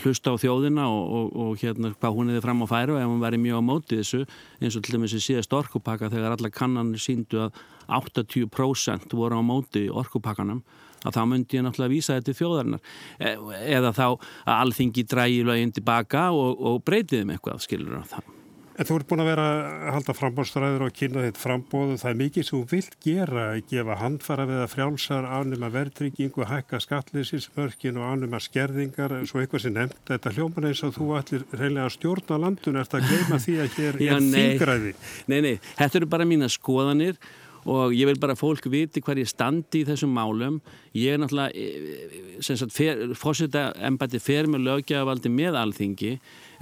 hlusta 0.00 0.32
á 0.32 0.40
þjóðina 0.40 0.86
og, 0.88 1.04
og, 1.18 1.26
og 1.36 1.60
hérna 1.60 1.92
hvað 1.92 2.16
hún 2.16 2.32
hefði 2.32 2.42
fram 2.46 2.64
á 2.64 2.66
færu 2.66 2.96
ef 2.98 3.06
hún 3.06 3.20
væri 3.22 3.38
mjög 3.38 3.60
á 3.60 3.68
móti 3.68 4.00
þessu 4.00 4.22
eins 4.58 4.78
og 4.78 4.82
til 4.82 4.96
dæmis 4.96 5.14
í 5.14 5.20
síðast 5.22 5.54
orkupakka 5.54 6.08
þegar 6.10 6.34
alla 6.34 6.50
kannanir 6.50 7.04
síndu 7.04 7.44
að 7.44 7.60
80% 8.00 9.14
voru 9.14 9.38
á 9.38 9.42
móti 9.44 9.84
orkupakkanum 9.92 10.64
að 11.04 11.18
þá 11.18 11.22
myndi 11.28 11.60
ég 11.60 11.66
náttúrulega 11.66 11.92
vísa 11.92 12.16
þetta 12.16 12.32
til 12.32 12.38
þjóðarinnar. 12.40 12.96
E, 13.20 13.36
eða 13.76 13.92
þá 13.94 14.06
að 14.08 14.56
alþingi 14.56 15.06
drægi 15.06 15.44
löginn 15.46 15.76
tilbaka 15.76 16.30
og, 16.34 16.56
og 16.58 16.82
breytiðum 16.88 17.36
eitthvað, 17.36 17.62
skilur 17.68 18.02
það 18.08 18.32
En 18.76 18.84
þú 18.84 18.96
ert 18.98 19.08
búin 19.08 19.22
að 19.22 19.28
vera 19.30 19.44
að 19.48 19.86
halda 19.94 20.14
frambóðstræður 20.18 20.82
og 20.84 20.96
kynna 20.96 21.22
þitt 21.24 21.38
frambóðu. 21.40 21.94
Það 22.02 22.10
er 22.10 22.18
mikið 22.20 22.44
sem 22.44 22.56
þú 22.58 22.74
vilt 22.74 22.96
gera, 23.06 23.44
gefa 23.70 23.96
handfara 24.02 24.44
við 24.50 24.60
að 24.60 24.72
frjálsar, 24.74 25.28
ánum 25.32 25.64
að 25.64 25.78
verðryggingu, 25.78 26.44
hækka 26.50 26.82
skattlýsinsmörkin 26.84 27.96
og 28.02 28.10
ánum 28.12 28.36
að 28.36 28.44
skerðingar, 28.50 29.16
svo 29.30 29.40
eitthvað 29.40 29.64
sem 29.64 29.76
nefnt. 29.78 30.02
Þetta 30.10 30.34
hljóman 30.36 30.68
eins 30.68 30.84
og 30.84 30.92
þú 30.98 31.08
ætlir 31.16 31.48
reynilega 31.54 31.94
stjórna 31.96 32.40
landun, 32.44 32.80
ert 32.82 32.98
að 33.00 33.08
gleyma 33.08 33.40
því 33.46 33.56
að 33.64 33.80
hér 33.80 34.00
Já, 34.04 34.12
er 34.18 34.28
þingræði. 34.36 34.94
Nei, 35.32 35.40
nei, 35.40 35.54
þetta 35.80 36.00
eru 36.02 36.12
bara 36.12 36.28
mína 36.28 36.52
skoðanir 36.52 37.16
og 37.16 37.45
ég 37.66 38.06
vil 38.06 38.18
bara 38.22 38.36
fólk 38.38 38.68
viti 38.70 39.00
hvað 39.02 39.22
ég 39.24 39.30
standi 39.30 39.82
í 39.82 39.86
þessum 39.88 40.12
málum. 40.14 40.60
Ég 40.94 41.16
er 41.16 41.20
náttúrulega 41.20 42.42
sem 42.44 42.58
sagt, 42.60 42.76
fórseta 43.18 43.70
embati 43.88 44.20
fer 44.22 44.48
með 44.50 44.66
lögjafavaldi 44.66 45.32
með 45.32 45.58
alþingi. 45.60 46.12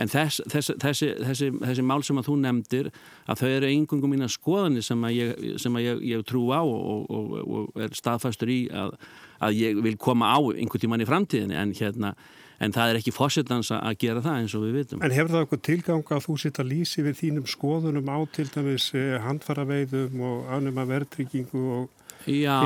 En 0.01 0.11
þess, 0.11 0.41
þess, 0.51 0.73
þessi, 0.83 1.11
þessi, 1.21 1.51
þessi 1.61 1.85
mál 1.87 2.01
sem 2.07 2.19
að 2.19 2.31
þú 2.31 2.39
nefndir 2.43 2.89
að 3.31 3.43
þau 3.43 3.51
eru 3.51 3.73
yngungum 3.75 4.15
mína 4.15 4.31
skoðanir 4.33 4.87
sem 4.87 5.05
að 5.07 5.19
ég, 5.19 5.45
sem 5.63 5.77
að 5.77 5.87
ég, 5.87 6.01
ég 6.15 6.25
trú 6.29 6.47
á 6.51 6.63
og, 6.63 7.05
og, 7.11 7.37
og 7.45 7.85
er 7.85 7.95
staðfastur 7.95 8.51
í 8.55 8.61
að, 8.73 8.97
að 9.45 9.61
ég 9.61 9.85
vil 9.85 9.97
koma 10.01 10.33
á 10.35 10.41
einhvern 10.41 10.87
tíman 10.87 11.05
í 11.05 11.11
framtíðinni. 11.11 11.61
En 11.61 11.77
hérna 11.77 12.15
en 12.63 12.75
það 12.75 12.93
er 12.93 13.01
ekki 13.01 13.15
fórsetans 13.15 13.73
að 13.75 13.99
gera 14.05 14.23
það 14.25 14.39
eins 14.41 14.55
og 14.55 14.65
við 14.67 14.79
vitum. 14.79 15.03
En 15.03 15.15
hefur 15.15 15.33
það 15.33 15.45
eitthvað 15.45 15.65
tilgang 15.69 16.15
að 16.15 16.25
þú 16.29 16.37
sitt 16.43 16.61
að 16.63 16.71
lýsi 16.71 17.05
við 17.07 17.19
þínum 17.23 17.51
skoðunum 17.51 18.13
á 18.13 18.19
til 18.35 18.47
dæmis 18.55 18.89
eh, 18.95 19.17
handfaraveiðum 19.25 20.25
og 20.29 20.55
ánum 20.55 20.81
að 20.83 20.95
verðtryggingu 20.95 21.67
og 21.79 21.93
Já, 22.25 22.57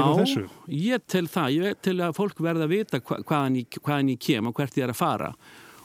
ég 0.71 1.03
til 1.11 1.25
það, 1.27 1.55
ég 1.57 1.79
til 1.83 1.97
að 2.05 2.13
fólk 2.15 2.39
verða 2.45 2.69
að 2.69 2.75
vita 2.77 3.01
hva, 3.03 3.17
hvaðan, 3.27 3.57
ég, 3.59 3.79
hvaðan 3.83 4.13
ég 4.13 4.21
kem 4.23 4.47
og 4.47 4.55
hvert 4.55 4.77
ég 4.79 4.87
er 4.87 4.93
að 4.93 5.01
fara. 5.01 5.33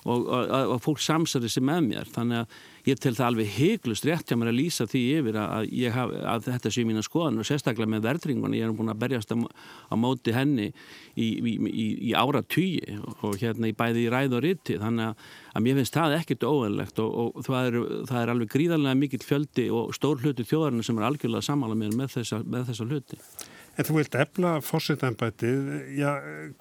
Og, 0.04 0.28
og, 0.28 0.52
og 0.76 0.82
fólk 0.84 1.02
samsari 1.02 1.50
sig 1.50 1.64
með 1.66 1.88
mér. 1.88 2.12
Þannig 2.14 2.44
að 2.44 2.58
ég 2.88 3.00
tel 3.00 3.14
það 3.16 3.28
alveg 3.30 3.52
heiklust 3.56 4.06
rétt 4.08 4.28
hjá 4.28 4.38
mér 4.40 4.52
að 4.52 4.58
lýsa 4.58 4.88
því 4.90 5.02
yfir 5.20 5.38
að, 5.40 5.70
haf, 5.96 6.14
að 6.34 6.48
þetta 6.50 6.72
sé 6.76 6.84
mína 6.88 7.04
skoðan 7.06 7.40
og 7.40 7.48
sérstaklega 7.48 7.92
með 7.94 8.08
verðringunni, 8.10 8.60
ég 8.60 8.68
er 8.68 8.76
búin 8.76 8.92
að 8.92 9.00
berjast 9.06 9.32
á, 9.32 9.38
á 9.40 9.96
móti 10.00 10.36
henni 10.36 10.68
í, 10.70 11.28
í, 11.40 11.54
í, 11.70 11.88
í 12.10 12.14
ára 12.18 12.44
tugi 12.44 12.98
og 13.24 13.40
hérna 13.40 13.72
í 13.72 13.78
bæði 13.78 14.04
í 14.04 14.12
ræð 14.12 14.38
og 14.40 14.44
riti 14.44 14.78
þannig 14.82 15.14
að, 15.14 15.32
að 15.54 15.66
mér 15.68 15.80
finnst 15.80 15.98
það 16.00 16.18
ekkert 16.20 16.48
óverlegt 16.50 17.02
og, 17.06 17.16
og 17.40 17.48
það, 17.48 17.70
er, 17.70 17.80
það 18.12 18.22
er 18.22 18.34
alveg 18.36 18.54
gríðarlega 18.58 19.00
mikill 19.00 19.24
fjöldi 19.24 19.70
og 19.72 19.96
stór 19.96 20.20
hluti 20.24 20.48
þjóðarinn 20.50 20.84
sem 20.84 21.00
er 21.00 21.08
algjörlega 21.08 21.48
samála 21.48 21.80
með, 21.80 21.96
með 22.02 22.16
þessa, 22.18 22.44
þessa 22.44 22.90
hluti. 22.90 23.22
En 23.74 23.88
þú 23.88 23.96
vilt 23.98 24.16
efla 24.22 24.58
fórsettanbætið, 24.62 25.62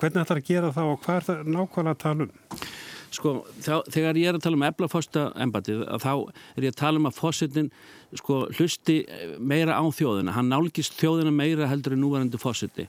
hvernig 0.00 0.22
ætlar 0.22 0.38
að 0.38 0.46
gera 0.48 0.70
það 0.72 0.92
og 0.94 1.02
hvað 1.02 1.18
er 1.18 1.26
það 1.26 1.50
nákvæmlega 1.52 1.92
að 1.92 2.00
tala 2.06 2.24
um? 2.24 2.62
Sko, 3.12 3.34
þá, 3.62 3.74
þegar 3.92 4.20
ég 4.20 4.30
er 4.30 4.38
að 4.38 4.44
tala 4.46 4.58
um 4.58 4.66
eflafósta 4.66 5.24
embatið, 5.44 5.84
þá 6.02 6.12
er 6.56 6.66
ég 6.66 6.74
að 6.74 6.80
tala 6.82 7.00
um 7.02 7.08
að 7.10 7.18
fósittin 7.18 7.72
sko, 8.18 8.42
hlusti 8.58 8.98
meira 9.38 9.78
á 9.78 9.84
þjóðina, 9.84 10.36
hann 10.36 10.52
nálgist 10.52 10.96
þjóðina 11.00 11.34
meira 11.34 11.70
heldur 11.70 11.96
en 11.96 12.02
núvarandi 12.04 12.40
fósitti 12.40 12.88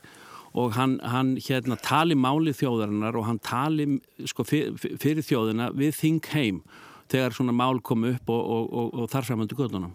og 0.54 0.76
hann, 0.76 0.98
hann 1.02 1.34
hérna 1.42 1.76
tali 1.82 2.14
máli 2.14 2.54
þjóðarinnar 2.54 3.16
og 3.18 3.26
hann 3.26 3.40
tali 3.42 3.88
sko, 4.30 4.46
fyrir, 4.46 4.76
fyrir 4.78 5.26
þjóðina 5.26 5.72
við 5.74 5.96
þing 5.98 6.32
heim 6.34 6.62
þegar 7.10 7.34
svona 7.36 7.54
mál 7.56 7.82
kom 7.84 8.06
upp 8.08 8.30
og, 8.30 8.42
og, 8.56 8.68
og, 8.70 8.94
og 9.02 9.12
þar 9.12 9.28
framöndu 9.28 9.58
gödunum. 9.58 9.92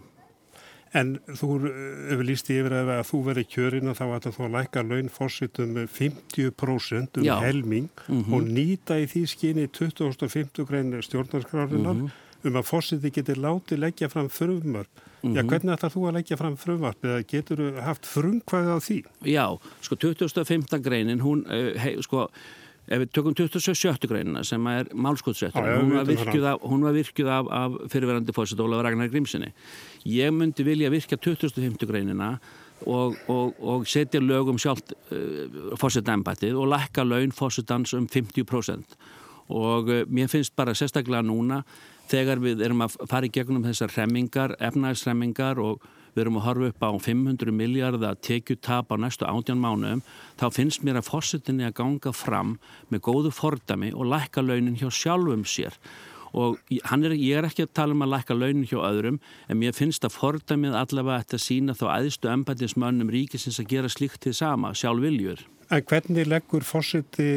En 0.96 1.12
þú 1.28 1.48
hefur 2.10 2.24
líst 2.26 2.48
í 2.50 2.56
yfir 2.58 2.74
að 2.80 3.04
þú 3.06 3.20
verið 3.28 3.50
kjörinn 3.52 3.90
og 3.92 3.98
þá 3.98 4.06
ættu 4.16 4.32
þú 4.34 4.46
að 4.46 4.56
læka 4.56 4.82
launfossitum 4.82 5.76
50% 5.86 7.20
um 7.20 7.26
Já. 7.26 7.36
helming 7.44 7.88
mm 8.08 8.24
-hmm. 8.24 8.34
og 8.34 8.42
nýta 8.42 8.98
í 8.98 9.06
því 9.06 9.22
skyni 9.26 9.68
2050 9.68 10.66
grein 10.66 11.02
stjórnarskrárinar 11.02 11.94
mm 11.94 12.06
-hmm. 12.06 12.10
um 12.44 12.56
að 12.56 12.62
fossiti 12.62 13.10
getur 13.10 13.36
látið 13.36 13.78
leggja 13.78 14.08
fram 14.08 14.28
frumvarp. 14.28 14.90
Mm 15.22 15.30
-hmm. 15.30 15.36
Já, 15.36 15.42
mhm. 15.42 15.48
hvernig 15.48 15.72
ætlar 15.72 15.92
þú 15.92 16.08
að 16.08 16.14
leggja 16.14 16.36
fram 16.36 16.56
frumvarp 16.56 17.04
eða 17.04 17.22
getur 17.26 17.56
þú 17.56 17.80
haft 17.80 18.06
frumkvæðið 18.06 18.74
á 18.76 18.78
því? 18.80 19.04
Já, 19.24 19.58
sko 19.80 19.96
2050 19.96 20.82
greinin, 20.82 21.20
hún, 21.20 21.46
eh, 21.50 21.80
hei, 21.80 22.02
sko 22.02 22.30
ef 22.90 23.02
við 23.04 23.12
tökum 23.14 23.36
27. 23.38 24.08
greinina 24.10 24.42
sem 24.46 24.64
er 24.70 24.88
málskótsréttur, 24.90 25.68
hún 25.78 25.94
af, 25.94 26.08
var 26.82 26.96
virkjuð 26.96 27.30
af, 27.30 27.50
af 27.54 27.76
fyrirverandi 27.92 28.34
fórsett 28.34 28.62
Ólaf 28.62 28.82
Ragnar 28.84 29.12
Grímsinni. 29.12 29.52
Ég 30.10 30.34
myndi 30.34 30.66
vilja 30.66 30.90
virkja 30.90 31.18
25. 31.20 31.86
greinina 31.86 32.32
og, 32.86 33.16
og, 33.28 33.54
og 33.60 33.86
setja 33.88 34.20
lögum 34.20 34.58
sjálf 34.58 34.82
uh, 35.12 35.76
fórsettæmbatið 35.78 36.58
og 36.58 36.70
lækka 36.72 37.04
laun 37.04 37.34
fórsettans 37.36 37.94
um 37.94 38.08
50% 38.10 38.98
og 39.50 39.90
uh, 39.90 40.02
mér 40.08 40.30
finnst 40.32 40.56
bara 40.56 40.74
sérstaklega 40.74 41.22
núna 41.26 41.62
þegar 42.10 42.42
við 42.42 42.64
erum 42.66 42.86
að 42.86 42.96
fara 43.10 43.28
í 43.28 43.32
gegnum 43.32 43.64
þessar 43.66 43.92
remmingar, 43.94 44.56
efnægsremmingar 44.58 45.60
og 45.62 45.84
við 46.20 46.26
erum 46.26 46.38
að 46.40 46.46
horfa 46.50 46.70
upp 46.70 46.84
á 46.84 46.90
500 47.08 47.56
miljardar 47.56 48.20
tekjutap 48.20 48.92
á 48.92 48.96
næstu 49.00 49.24
átján 49.24 49.62
mánuðum 49.62 50.04
þá 50.36 50.46
finnst 50.52 50.84
mér 50.84 51.00
að 51.00 51.08
fórsetinni 51.08 51.64
að 51.64 51.78
ganga 51.80 52.12
fram 52.12 52.58
með 52.92 53.04
góðu 53.08 53.32
fordami 53.32 53.94
og 53.96 54.10
lækka 54.12 54.44
launin 54.44 54.76
hjá 54.76 54.90
sjálfum 54.92 55.46
sér 55.48 55.78
og 56.36 56.58
er, 56.70 57.14
ég 57.16 57.38
er 57.38 57.48
ekki 57.48 57.64
að 57.66 57.72
tala 57.74 57.96
um 57.96 58.04
að 58.04 58.12
lækka 58.14 58.36
launin 58.36 58.68
hjá 58.68 58.78
öðrum 58.78 59.16
en 59.48 59.60
mér 59.60 59.74
finnst 59.74 60.04
að 60.06 60.18
fordamið 60.18 60.76
allavega 60.78 61.24
ætti 61.24 61.38
að 61.38 61.46
sína 61.46 61.78
þá 61.78 61.86
aðstu 61.94 62.30
embætismönnum 62.30 63.10
ríkisins 63.10 63.58
að 63.62 63.72
gera 63.72 63.90
slíkt 63.90 64.20
til 64.26 64.36
sama, 64.36 64.74
sjálf 64.76 65.02
viljur. 65.02 65.42
En 65.70 65.84
hvernig 65.86 66.26
leggur 66.26 66.64
fórseti 66.66 67.28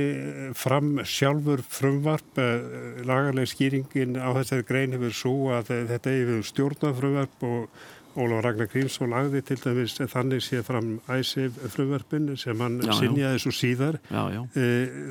fram 0.57 0.95
sjálfur 1.05 1.61
frumvarp, 1.69 2.39
eh, 2.41 3.01
lagarlega 3.05 3.49
skýringin 3.49 4.17
á 4.17 4.33
þessari 4.39 4.65
grein 4.65 4.95
hefur 4.97 5.13
svo 5.13 5.35
að 5.53 5.69
þetta 5.91 6.15
hefur 6.15 6.41
stjórnað 6.49 6.97
frumvarp 6.97 7.45
og 7.45 7.69
Ólaf 8.13 8.43
Ragnar 8.46 8.70
Grímsson 8.70 9.10
lagði 9.10 9.41
til 9.48 9.58
dæmis 9.62 9.96
þannig 9.98 10.43
sé 10.46 10.62
fram 10.65 10.89
æsif 11.12 11.55
frumverfin 11.74 12.32
sem 12.38 12.60
hann 12.62 12.79
sinjaði 13.00 13.41
svo 13.41 13.53
síðar. 13.55 14.00
Já, 14.12 14.22
já. 14.36 14.41
E, 14.53 14.65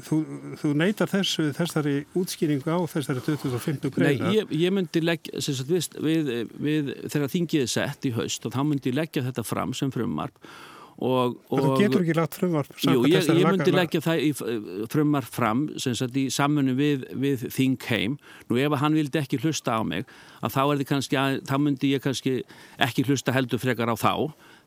þú, 0.06 0.18
þú 0.60 0.72
neytar 0.78 1.10
þessu, 1.10 1.48
þessari 1.56 1.96
útskýringu 2.18 2.70
á 2.70 2.78
þessari 2.92 3.24
2015 3.26 3.94
greina? 3.96 4.28
Nei, 4.28 4.36
ég, 4.38 4.52
ég 4.64 4.74
myndi 4.74 5.02
leggja, 5.02 5.42
sagt, 5.42 5.72
við, 5.72 6.30
við, 6.30 6.52
við 6.62 6.92
þegar 7.08 7.32
þingið 7.34 7.64
er 7.66 7.72
sett 7.74 8.06
í 8.06 8.14
haust 8.18 8.46
og 8.46 8.54
þá 8.54 8.62
myndi 8.68 8.92
ég 8.92 9.00
leggja 9.00 9.26
þetta 9.26 9.46
fram 9.46 9.74
sem 9.76 9.90
frumvarp 9.94 10.38
Og, 11.02 11.38
og, 11.48 11.58
þú 11.58 11.70
getur 11.80 12.02
ekki 12.04 12.14
lagt 12.14 12.36
frumvarp 12.36 12.82
Jú, 12.84 13.00
ég, 13.08 13.24
ég 13.24 13.46
myndi 13.48 13.72
leggja 13.74 14.02
það 14.04 14.20
í 14.22 14.28
frumvarp 14.92 15.32
fram 15.32 15.64
sem 15.80 15.96
sagt 15.98 16.18
í 16.20 16.26
samfunni 16.30 16.76
við, 16.78 17.06
við 17.18 17.46
Þingheim. 17.54 18.18
Nú 18.50 18.60
ef 18.60 18.76
hann 18.82 18.98
vildi 18.98 19.22
ekki 19.22 19.40
hlusta 19.42 19.78
á 19.78 19.82
mig 19.86 20.06
að 20.42 20.54
þá 20.54 20.62
er 20.62 20.82
þið 20.82 20.88
kannski 20.92 21.18
að, 21.18 21.38
þá 21.48 21.54
myndi 21.64 21.92
ég 21.94 22.04
kannski 22.04 22.34
ekki 22.86 23.06
hlusta 23.08 23.34
heldur 23.34 23.62
frekar 23.62 23.90
á 23.90 23.96
þá. 23.96 24.12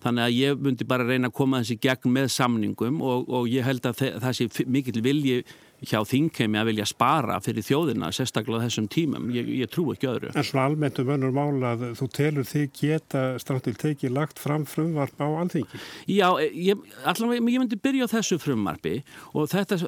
Þannig 0.05 0.25
að 0.25 0.35
ég 0.35 0.65
myndi 0.65 0.87
bara 0.89 1.07
reyna 1.07 1.31
að 1.31 1.37
koma 1.37 1.61
þessi 1.61 1.79
gegn 1.85 2.11
með 2.17 2.27
samningum 2.33 2.99
og, 3.05 3.29
og 3.29 3.47
ég 3.49 3.65
held 3.65 3.87
að 3.89 4.03
það 4.25 4.35
sé 4.37 4.49
mikill 4.67 5.01
vilji 5.05 5.39
hjá 5.83 5.99
þingheimi 6.07 6.59
að 6.59 6.69
vilja 6.71 6.87
spara 6.89 7.37
fyrir 7.43 7.65
þjóðina 7.65 8.11
sérstaklega 8.15 8.65
þessum 8.65 8.87
tímum, 8.91 9.29
ég, 9.35 9.49
ég 9.61 9.71
trú 9.71 9.87
ekki 9.93 10.09
öðru. 10.09 10.31
En 10.33 10.47
svona 10.47 10.67
almennt 10.69 10.99
um 11.01 11.11
önnur 11.15 11.33
mála 11.35 11.73
að 11.75 11.87
þú 11.99 12.09
telur 12.15 12.47
þig 12.47 12.73
geta 12.79 13.23
strandil 13.41 13.75
tekið 13.81 14.15
lagt 14.15 14.41
fram 14.41 14.67
frumvarp 14.69 15.19
á 15.19 15.27
alþingi? 15.27 15.81
Já, 16.11 16.29
ég, 16.41 16.85
allavega 17.03 17.41
ég 17.41 17.63
myndi 17.63 17.79
byrja 17.81 18.07
á 18.07 18.13
þessu 18.15 18.39
frumvarpi 18.41 18.99
og 19.33 19.49
þetta, 19.51 19.79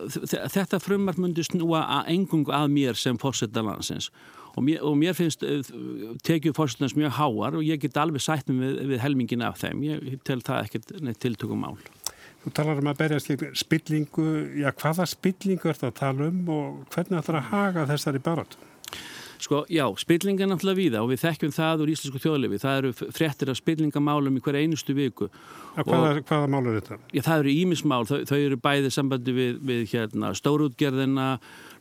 þetta 0.54 0.82
frumvarp 0.84 1.22
myndi 1.22 1.46
snúa 1.48 1.86
að 2.00 2.12
engung 2.18 2.52
að 2.52 2.74
mér 2.76 3.00
sem 3.00 3.20
fórsetta 3.22 3.64
landsins 3.66 4.12
og 4.58 4.66
mér, 4.66 4.82
og 4.82 4.98
mér 4.98 5.14
finnst 5.18 5.46
uh, 5.46 5.62
tekið 6.26 6.56
fórsetans 6.58 6.98
mjög 6.98 7.14
háar 7.20 7.60
og 7.60 7.66
ég 7.66 7.82
get 7.82 7.98
alveg 8.02 8.24
sætt 8.26 8.50
með 8.50 8.82
við 8.90 9.04
helmingin 9.04 9.46
af 9.46 9.62
þeim, 9.62 9.84
ég 9.86 10.18
tel 10.28 10.42
það 10.42 10.64
ekkert 10.66 10.96
neitt 11.06 11.22
tiltökum 11.22 11.62
mál. 11.62 11.78
Þú 12.48 12.54
talar 12.56 12.78
um 12.80 12.88
að 12.88 13.00
berjast 13.02 13.42
spillingu, 13.60 14.26
já 14.56 14.70
hvaða 14.72 15.04
spillingu 15.12 15.68
er 15.68 15.76
það 15.76 15.90
að 15.90 15.98
tala 15.98 16.28
um 16.32 16.52
og 16.56 16.94
hvernig 16.94 17.20
ætlar 17.20 17.42
að 17.42 17.50
haga 17.52 17.84
þessari 17.90 18.22
barat? 18.24 18.56
Sko, 19.44 19.66
já, 19.70 19.84
spilling 20.00 20.40
er 20.40 20.48
náttúrulega 20.48 20.80
víða 20.80 21.02
og 21.04 21.12
við 21.12 21.26
þekkjum 21.26 21.52
það 21.54 21.84
úr 21.84 21.92
íslensku 21.92 22.22
þjóðlefi. 22.24 22.60
Það 22.64 22.78
eru 22.80 22.92
fréttir 23.18 23.52
af 23.52 23.60
spillingamálum 23.60 24.40
í 24.40 24.44
hverja 24.46 24.64
einustu 24.64 24.96
viku. 24.98 25.28
Hvaða, 25.76 26.24
hvaða 26.24 26.48
mál 26.56 26.62
er 26.64 26.80
þetta? 26.80 26.98
Já, 27.12 27.22
það 27.28 27.44
eru 27.44 27.54
ímismál. 27.66 28.02
Þau, 28.08 28.18
þau 28.32 28.38
eru 28.40 28.60
bæðið 28.64 28.96
sambandi 28.96 29.36
við, 29.36 29.60
við 29.68 29.84
hérna, 29.92 30.32
stórútgerðina, 30.40 31.28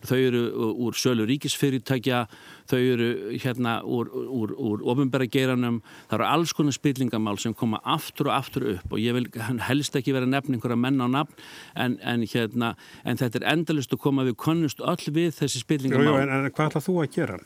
þau 0.08 0.18
eru 0.18 0.42
úr 0.86 0.96
sölu 0.98 1.26
ríkisfyrirtækja, 1.28 2.24
þau 2.70 2.78
eru 2.80 3.08
hérna 3.42 3.78
úr, 3.84 4.10
úr, 4.10 4.54
úr 4.56 4.84
ofinbæra 4.92 5.28
geiranum, 5.30 5.80
það 6.10 6.18
eru 6.18 6.28
alls 6.28 6.54
konar 6.56 6.76
spillingamál 6.76 7.38
sem 7.42 7.54
koma 7.54 7.80
aftur 7.84 8.30
og 8.30 8.36
aftur 8.36 8.68
upp 8.74 8.94
og 8.94 9.02
ég 9.02 9.16
vil 9.16 9.28
helst 9.68 9.96
ekki 9.98 10.14
vera 10.16 10.28
nefn 10.28 10.56
einhverja 10.56 10.78
menn 10.80 11.02
á 11.02 11.08
nafn 11.18 11.44
en, 11.74 11.98
en, 12.02 12.24
hérna, 12.26 12.72
en 13.04 13.20
þetta 13.20 13.42
er 13.42 13.48
endalust 13.54 13.94
að 13.94 14.02
koma 14.06 14.26
við 14.26 14.38
konnust 14.42 14.82
öll 14.82 15.12
við 15.14 15.34
þessi 15.38 15.62
spillingamál. 15.62 16.06
Jú, 16.06 16.14
jú, 16.14 16.22
en, 16.24 16.34
en 16.36 16.50
hvað 16.50 16.72
ætlað 16.72 16.86
þú 16.88 16.96
að 17.02 17.10
gera? 17.16 17.38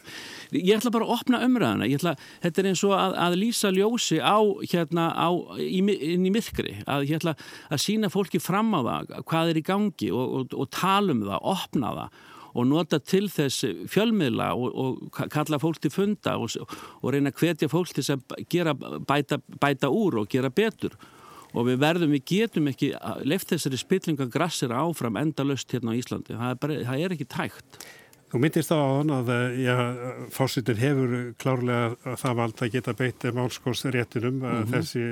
Ég 0.57 0.73
ætla 0.77 0.95
bara 0.95 1.09
að 1.09 1.15
opna 1.17 1.43
umræðana, 1.47 1.91
ætla, 1.91 2.17
þetta 2.45 2.63
er 2.63 2.71
eins 2.73 2.85
og 2.87 2.97
að, 2.97 3.17
að 3.27 3.39
lýsa 3.41 3.73
ljósi 3.75 4.21
á, 4.23 4.39
hérna, 4.73 5.11
á, 5.15 5.29
í, 5.61 5.81
inn 6.15 6.27
í 6.27 6.35
myrkri, 6.35 6.81
að, 6.91 7.07
ætla, 7.19 7.37
að 7.71 7.85
sína 7.85 8.11
fólki 8.13 8.41
fram 8.43 8.73
á 8.75 8.81
það 8.81 9.15
hvað 9.31 9.53
er 9.53 9.61
í 9.61 9.65
gangi 9.67 10.11
og, 10.15 10.37
og, 10.41 10.59
og 10.59 10.71
tala 10.75 11.15
um 11.15 11.25
það, 11.27 11.49
opna 11.55 11.95
það 11.99 12.21
og 12.55 12.67
nota 12.67 12.99
til 12.99 13.29
þess 13.31 13.65
fjölmiðla 13.91 14.51
og, 14.57 14.75
og 14.75 15.23
kalla 15.33 15.61
fólk 15.63 15.81
til 15.85 15.93
funda 15.95 16.37
og, 16.41 16.57
og 17.01 17.15
reyna 17.15 17.33
að 17.33 17.43
hvetja 17.45 17.71
fólk 17.71 17.95
til 17.95 18.07
að 18.15 18.45
gera, 18.51 18.75
bæta, 18.75 19.41
bæta 19.61 19.91
úr 19.93 20.23
og 20.23 20.31
gera 20.33 20.51
betur. 20.51 20.97
Og 21.51 21.67
við 21.67 21.81
verðum, 21.83 22.13
við 22.15 22.27
getum 22.31 22.69
ekki 22.71 22.93
left 23.27 23.51
þessari 23.51 23.79
spillinga 23.81 24.29
grassir 24.31 24.71
áfram 24.71 25.19
endalust 25.19 25.73
hérna 25.75 25.95
á 25.95 25.99
Íslandi, 25.99 26.37
það 26.39 26.53
er, 26.53 26.61
bara, 26.63 26.77
það 26.87 27.03
er 27.07 27.17
ekki 27.17 27.27
tækt 27.31 27.81
Þú 28.31 28.39
myndist 28.39 28.71
á 28.71 28.79
þann 28.79 29.11
að 29.11 29.31
eh, 29.35 29.81
fórsitin 30.31 30.79
hefur 30.79 31.15
klárlega 31.41 32.15
það 32.21 32.37
vald 32.39 32.63
að 32.63 32.73
geta 32.77 32.95
beitt 32.95 33.27
málskósréttinum 33.35 34.37
mm 34.39 34.45
-hmm. 34.45 34.71
þessi 34.71 35.03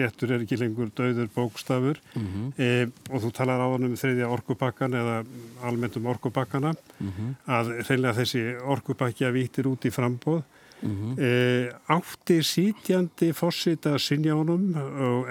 réttur 0.00 0.32
er 0.34 0.42
ekki 0.42 0.58
lengur 0.58 0.90
döður 0.90 1.28
bókstafur 1.34 2.00
mm 2.14 2.26
-hmm. 2.26 2.52
e, 2.58 2.90
og 3.10 3.22
þú 3.22 3.30
talar 3.32 3.62
á 3.62 3.66
þann 3.70 3.86
um 3.86 3.96
þriðja 3.96 4.32
orkupakkan 4.36 4.92
eða 4.92 5.24
almennt 5.62 5.96
um 5.96 6.06
orkupakkana 6.06 6.74
mm 6.74 7.12
-hmm. 7.12 7.30
að 7.46 7.66
reynilega 7.88 8.18
þessi 8.20 8.42
orkupakki 8.58 9.24
að 9.24 9.36
vítir 9.38 9.66
út 9.66 9.84
í 9.84 9.90
frambóð 9.90 10.42
Mm 10.84 10.96
-hmm. 10.96 11.20
e, 11.20 11.72
átti 11.88 12.42
sítjandi 12.42 13.32
fórsita 13.32 13.98
sinjánum 13.98 14.74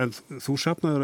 en 0.02 0.14
þú 0.42 0.56
sapnaður 0.58 1.04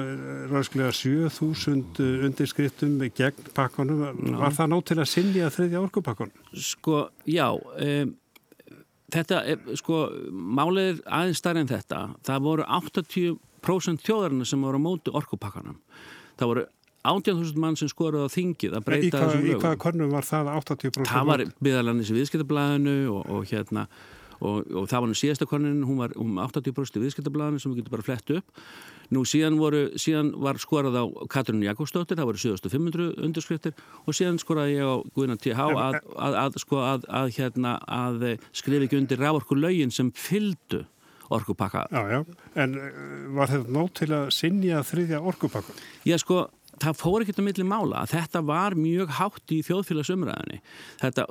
ræðslega 0.49 0.91
7000 0.91 1.99
undirskriftum 2.25 2.97
gegn 2.99 3.51
pakkanum 3.53 3.99
no. 4.17 4.39
var 4.39 4.53
það 4.57 4.71
nótt 4.73 4.85
til 4.85 4.99
að 4.99 5.05
sinja 5.05 5.49
þriðja 5.53 5.81
orkupakkan? 5.81 6.31
Sko, 6.53 7.09
já 7.25 7.53
um, 7.53 8.15
þetta, 9.13 9.43
sko 9.75 10.09
málið 10.31 10.89
er 10.89 10.99
aðeins 11.05 11.37
starf 11.37 11.61
en 11.61 11.69
þetta 11.69 12.01
það 12.25 12.41
voru 12.41 12.63
80% 12.63 14.05
þjóðarinn 14.05 14.45
sem 14.45 14.61
voru 14.61 14.81
á 14.81 14.85
mótu 14.87 15.13
orkupakkanum 15.13 15.77
það 16.39 16.47
voru 16.47 16.65
18.000 17.03 17.59
mann 17.59 17.77
sem 17.79 17.89
skoruði 17.89 18.27
á 18.27 18.29
þingið 18.33 18.75
að 18.75 18.85
breyta 18.85 19.19
þessum 19.21 19.43
lögum. 19.43 19.59
Í 19.59 19.63
hvaða 19.63 19.79
kornum 19.79 20.09
var 20.11 20.25
það 20.27 20.49
80%? 20.57 21.07
Það 21.07 21.29
var 21.29 21.43
byggðarlandins 21.63 22.11
í 22.11 22.15
viðskiptablaðinu 22.17 22.95
og, 23.13 23.21
og 23.29 23.45
hérna 23.47 23.85
og, 24.39 24.69
og 24.71 24.87
það 24.89 25.03
var 25.03 25.11
nú 25.11 25.17
síðasta 25.19 25.49
konin, 25.49 25.83
hún 25.87 25.99
var 26.01 26.15
um 26.19 26.39
80% 26.43 27.03
viðskiptablaðinu 27.03 27.61
sem 27.61 27.73
við 27.73 27.83
getum 27.83 27.97
bara 27.97 28.07
flett 28.07 28.33
upp 28.39 28.63
nú 29.13 29.23
síðan, 29.27 29.57
voru, 29.59 29.87
síðan 29.99 30.31
var 30.41 30.59
skorað 30.61 30.99
á 31.01 31.03
Katrín 31.31 31.63
Jakobsdóttir, 31.65 32.19
það 32.19 32.29
voru 32.29 32.41
7500 32.43 33.25
underskriftir 33.25 33.73
og 34.05 34.17
síðan 34.17 34.39
skoraði 34.41 34.77
ég 34.77 34.85
á 34.85 34.95
Guðina 35.15 35.39
T.H. 35.41 35.65
að, 35.65 35.99
að, 36.13 36.37
að, 36.43 36.59
sko, 36.61 36.83
að 36.85 37.33
hérna, 37.37 37.75
skrifi 38.53 38.85
ekki 38.85 39.01
undir 39.01 39.21
rávorku 39.21 39.57
lögin 39.57 39.93
sem 39.93 40.13
fyldu 40.13 40.83
orkupakka. 41.29 41.85
Já, 41.93 42.01
já, 42.09 42.19
en 42.57 42.77
eh, 42.77 43.01
var 43.37 43.51
þetta 43.51 43.73
nót 43.73 43.93
til 43.99 44.09
að 44.17 44.31
sinja 44.33 44.81
þriðja 44.85 45.19
orkupakka? 45.29 45.75
Já, 46.07 46.17
sko, 46.21 46.47
það 46.83 46.99
fór 46.99 47.23
ekkert 47.23 47.41
að 47.41 47.47
milli 47.47 47.65
mála 47.67 48.03
að 48.03 48.13
þetta 48.15 48.41
var 48.47 48.75
mjög 48.79 49.13
hátt 49.19 49.53
í 49.55 49.59
þjóðfélagsumræðinni 49.67 50.59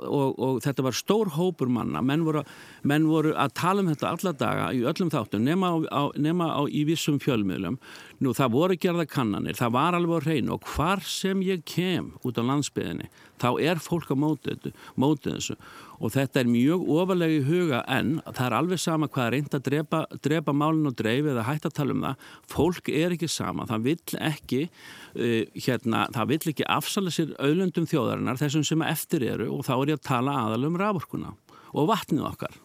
og, 0.07 0.39
og 0.39 0.59
þetta 0.65 0.85
var 0.85 0.97
stór 0.97 1.33
hópur 1.35 1.71
manna. 1.73 2.03
Menn 2.05 2.25
voru, 2.27 2.43
menn 2.87 3.07
voru 3.09 3.33
að 3.35 3.55
tala 3.59 3.83
um 3.83 3.91
þetta 3.91 4.13
alla 4.13 4.35
daga 4.43 4.69
í 4.75 4.83
öllum 4.89 5.11
þáttum 5.13 5.45
nema, 5.45 5.73
á, 5.89 6.03
nema 6.17 6.51
á, 6.53 6.61
í 6.69 6.85
vissum 6.89 7.19
fjölmiðlum. 7.23 7.79
Nú 8.23 8.35
það 8.35 8.55
voru 8.55 8.79
gerða 8.79 9.07
kannanir, 9.09 9.57
það 9.59 9.75
var 9.77 9.97
alveg 9.97 10.21
á 10.21 10.25
hreinu 10.27 10.55
og 10.57 10.69
hvar 10.75 11.03
sem 11.05 11.43
ég 11.45 11.65
kem 11.67 12.13
út 12.23 12.39
á 12.39 12.43
landsbyðinni 12.43 13.09
þá 13.39 13.49
er 13.63 13.79
fólk 13.81 14.11
á 14.11 14.15
mótið 14.19 14.73
þessu 14.99 15.55
og 15.99 16.13
þetta 16.15 16.41
er 16.41 16.49
mjög 16.49 16.85
ofalega 16.95 17.37
í 17.39 17.41
huga 17.47 17.81
en 17.91 18.13
það 18.27 18.45
er 18.45 18.55
alveg 18.59 18.81
sama 18.81 19.09
hvað 19.11 19.25
er 19.25 19.35
reynd 19.35 19.57
að 19.57 19.65
drepa, 19.67 19.99
drepa 20.25 20.55
málinn 20.55 20.89
og 20.89 20.95
dreif 20.99 21.27
eða 21.27 21.45
hægt 21.47 21.67
að 21.67 21.75
tala 21.79 21.95
um 21.95 22.05
það 22.07 22.29
fólk 22.53 22.93
er 22.93 23.15
ekki 23.15 23.31
sama, 23.31 23.67
það 23.69 23.85
vill 23.89 24.21
ekki 24.29 24.61
uh, 24.69 25.43
hérna, 25.67 26.05
það 26.15 26.31
vill 26.31 26.41
ekki 26.53 26.71
afsala 26.79 27.13
sér 27.13 27.35
auðlundum 27.37 27.89
þjóðarinnar 27.89 28.39
þessum 28.39 28.65
sem 28.67 28.87
eftir 28.87 29.27
eru 29.33 29.51
og 29.57 29.67
þá 29.67 29.75
er 29.75 29.93
ég 29.93 30.01
að 30.01 30.09
tala 30.13 30.39
aðal 30.45 30.71
um 30.71 30.79
raforkuna 30.79 31.35
og 31.75 31.91
vatnið 31.91 32.27
okkar 32.31 32.59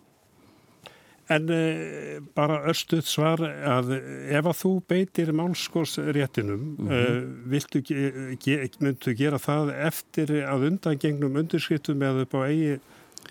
En 1.33 1.49
uh, 1.49 2.19
bara 2.37 2.59
örstuðt 2.69 3.09
svar 3.09 3.41
að 3.41 3.95
ef 3.97 4.45
að 4.45 4.59
þú 4.59 4.73
beitir 4.93 5.31
málskósréttinum 5.33 6.65
mm 6.77 6.89
-hmm. 6.91 8.59
uh, 8.61 8.75
myndu 8.85 9.15
gera 9.17 9.39
það 9.41 9.73
eftir 9.87 10.35
að 10.45 10.67
undangengnum 10.69 11.37
undirskiptum 11.41 12.03
eða 12.03 12.27
upp 12.29 12.35
á 12.37 12.41
eigi 12.45 12.77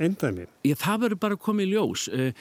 Eindæmi? 0.01 0.47
Ég, 0.65 0.77
það 0.79 1.03
verður 1.05 1.21
bara 1.25 1.39
komið 1.39 1.67
í 1.67 1.73
ljós. 1.73 2.07
Eh, 2.13 2.31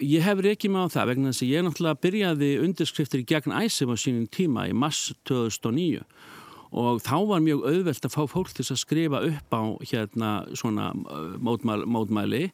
ég 0.00 0.24
hefur 0.24 0.48
ekki 0.52 0.70
með 0.72 0.88
á 0.88 0.94
það 0.94 1.10
vegna 1.12 1.32
þess 1.32 1.44
að 1.44 1.52
ég 1.52 1.66
náttúrulega 1.66 2.02
byrjaði 2.06 2.50
undirskriftir 2.64 3.24
í 3.24 3.26
gegn 3.28 3.56
æsum 3.58 3.92
á 3.92 3.96
sínum 4.00 4.30
tíma 4.32 4.68
í 4.70 4.76
mass 4.76 5.12
2009 5.28 6.04
og 6.74 6.98
þá 7.06 7.16
var 7.30 7.42
mjög 7.44 7.68
auðvelt 7.70 8.08
að 8.08 8.14
fá 8.16 8.22
fólk 8.26 8.50
til 8.50 8.64
að 8.66 8.80
skrifa 8.80 9.20
upp 9.28 9.54
á 9.54 9.62
hérna 9.86 10.30
svona 10.58 10.90
eh, 10.94 11.36
mótmæli, 11.38 11.86
mótmæli 11.86 12.44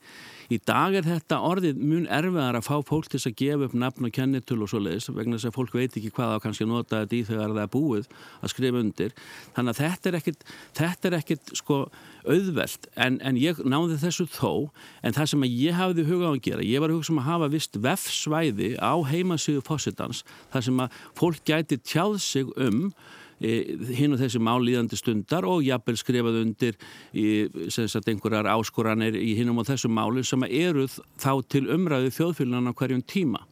Í 0.51 0.57
dag 0.67 0.97
er 0.99 1.07
þetta 1.07 1.37
orðið 1.47 1.79
mun 1.79 2.07
erfiðar 2.11 2.57
að 2.59 2.65
fá 2.67 2.81
fólk 2.89 3.07
til 3.13 3.21
að 3.21 3.37
gefa 3.39 3.67
upp 3.69 3.75
nafn 3.79 4.09
og 4.09 4.15
kennitul 4.17 4.57
og 4.65 4.71
svo 4.73 4.81
leiðis 4.83 5.07
vegna 5.15 5.37
þess 5.39 5.47
að 5.47 5.55
fólk 5.55 5.77
veit 5.79 5.95
ekki 5.95 6.11
hvað 6.17 6.33
á 6.35 6.43
kannski 6.43 6.67
að 6.67 6.73
nota 6.73 7.03
þetta 7.05 7.15
í 7.15 7.21
þegar 7.29 7.53
það 7.55 7.61
er 7.63 7.71
búið 7.71 8.09
að 8.41 8.53
skrifa 8.53 8.81
undir. 8.83 9.15
Þannig 9.55 9.71
að 9.77 9.83
þetta 9.85 10.11
er 10.11 10.19
ekkit, 10.19 10.43
þetta 10.81 11.11
er 11.11 11.17
ekkit 11.21 11.53
sko 11.61 11.79
auðvelt 12.27 12.91
en, 12.99 13.21
en 13.23 13.39
ég 13.39 13.63
náði 13.63 14.01
þessu 14.03 14.27
þó 14.35 14.51
en 15.07 15.15
það 15.21 15.31
sem 15.37 15.47
ég 15.53 15.79
hafði 15.79 16.09
hugað 16.11 16.35
að 16.35 16.43
gera, 16.49 16.67
ég 16.67 16.83
var 16.83 16.97
hugað 16.97 17.07
sem 17.13 17.17
um 17.21 17.23
að 17.23 17.31
hafa 17.31 17.53
vist 17.55 17.81
vefsvæði 17.87 18.75
á 18.83 18.95
heimasíðu 19.07 19.63
fósitans 19.71 20.25
þar 20.51 20.67
sem 20.67 20.83
að 20.83 21.01
fólk 21.23 21.47
gæti 21.47 21.79
tjáð 21.79 22.19
sig 22.27 22.51
um 22.59 22.91
hinn 23.41 24.15
og 24.15 24.21
þessi 24.21 24.41
málíðandi 24.43 24.99
stundar 25.01 25.47
og 25.49 25.65
jafnvel 25.65 25.97
skrifað 25.97 26.41
undir 26.43 26.81
í 27.17 27.27
sagt, 27.73 28.09
einhverjar 28.09 28.51
áskoranir 28.53 29.17
í 29.17 29.33
hinn 29.39 29.53
og 29.55 29.67
þessu 29.69 29.91
máli 29.93 30.25
sem 30.27 30.45
eru 30.49 30.87
þá 30.91 31.33
til 31.49 31.67
umræðu 31.73 32.13
þjóðfélagana 32.19 32.77
hverjum 32.77 33.05
tíma 33.09 33.47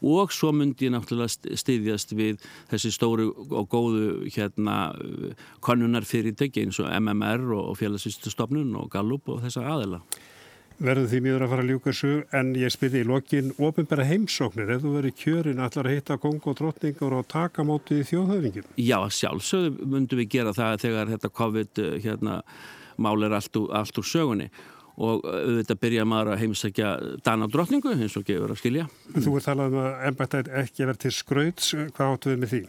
og 0.00 0.32
svo 0.32 0.52
myndi 0.56 0.88
ég 0.88 0.94
náttúrulega 0.94 1.56
styðjast 1.60 2.14
við 2.16 2.40
þessi 2.70 2.92
stóru 2.94 3.30
og 3.36 3.68
góðu 3.72 4.30
hérna 4.32 4.94
konunar 5.64 6.06
fyrirtæki 6.08 6.64
eins 6.64 6.80
og 6.80 6.88
MMR 6.96 7.52
og 7.58 7.76
félagsvistustofnun 7.80 8.76
og 8.80 8.90
Gallup 8.92 9.28
og 9.28 9.42
þessa 9.44 9.66
aðela. 9.74 10.00
Verður 10.80 11.10
því 11.10 11.18
mjög 11.26 11.42
að 11.44 11.50
fara 11.52 11.62
að 11.64 11.70
ljúka 11.74 11.92
svo 11.92 12.10
en 12.38 12.50
ég 12.56 12.72
spyrði 12.72 13.02
í 13.02 13.06
lokin 13.10 13.50
ofinbæra 13.60 14.06
heimsóknir 14.08 14.70
ef 14.72 14.80
þú 14.80 14.92
verið 14.94 15.16
kjörin 15.18 15.60
allar 15.60 15.88
að 15.90 15.96
hitta 15.98 16.16
kong 16.22 16.38
og 16.48 16.56
drottningur 16.56 17.16
og 17.18 17.26
taka 17.28 17.66
mótið 17.68 18.00
í 18.00 18.06
þjóðhauðingum? 18.08 18.70
Já, 18.80 18.96
sjálfsögðu 19.12 19.88
myndum 19.92 20.22
við 20.22 20.30
gera 20.38 20.54
það 20.56 20.78
þegar 20.86 21.12
þetta 21.12 21.32
COVID 21.36 21.82
hérna, 22.06 22.38
mál 22.96 23.28
er 23.28 23.36
allt 23.36 23.60
allt 23.60 24.00
úr 24.00 24.08
sögunni 24.08 24.48
og 25.00 25.20
auðvitað 25.28 25.82
byrja 25.84 26.08
maður 26.08 26.32
að 26.32 26.42
heimsækja 26.46 26.94
dana 27.28 27.48
drottningu 27.52 27.92
eins 27.92 28.16
og 28.16 28.24
gefur 28.24 28.56
að 28.56 28.62
skilja. 28.62 28.88
Þú 29.16 29.36
er 29.36 29.46
talað 29.50 29.76
um 29.76 29.84
að 29.84 30.02
ennbættið 30.08 30.50
ekki 30.64 30.88
verið 30.88 31.04
til 31.04 31.14
skrauts, 31.16 31.70
hvað 31.92 32.16
áttu 32.16 32.32
við 32.32 32.40
með 32.40 32.54
því? 32.54 32.64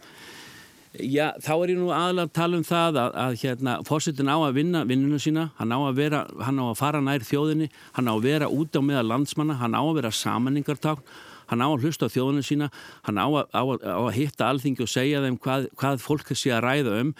Já, 1.00 1.30
þá 1.40 1.52
er 1.54 1.70
ég 1.72 1.78
nú 1.80 1.88
aðalega 1.88 2.28
að 2.28 2.32
tala 2.36 2.58
um 2.58 2.64
það 2.68 2.96
að, 3.00 3.14
að 3.22 3.36
hérna, 3.40 3.74
fórsetin 3.88 4.28
á 4.28 4.36
að 4.36 4.56
vinna 4.58 4.82
vinnuna 4.84 5.20
sína, 5.22 5.46
hann 5.56 5.72
á 5.72 5.78
að 5.80 6.00
vera, 6.02 6.18
hann 6.44 6.60
á 6.60 6.64
að 6.68 6.80
fara 6.82 7.00
nær 7.00 7.24
þjóðinni, 7.24 7.68
hann 7.96 8.10
á 8.10 8.12
að 8.12 8.26
vera 8.26 8.50
út 8.52 8.76
á 8.76 8.80
meða 8.84 9.04
landsmanna, 9.08 9.56
hann 9.62 9.72
á 9.72 9.80
að 9.80 9.94
vera 10.02 10.10
samanningarták, 10.12 11.00
hann 11.48 11.64
á 11.64 11.68
að 11.70 11.86
hlusta 11.86 12.10
á 12.12 12.14
þjóðinu 12.14 12.44
sína, 12.44 12.68
hann 13.08 13.22
á 13.22 13.24
að, 13.24 13.46
á 13.56 13.62
að, 13.64 13.86
á 13.88 14.00
að 14.02 14.18
hitta 14.18 14.50
alþingi 14.52 14.84
og 14.84 14.92
segja 14.92 15.24
þeim 15.24 15.40
hvað, 15.40 15.70
hvað 15.80 16.04
fólk 16.04 16.34
sé 16.36 16.52
að 16.52 16.64
ræða 16.66 16.98
um. 17.00 17.14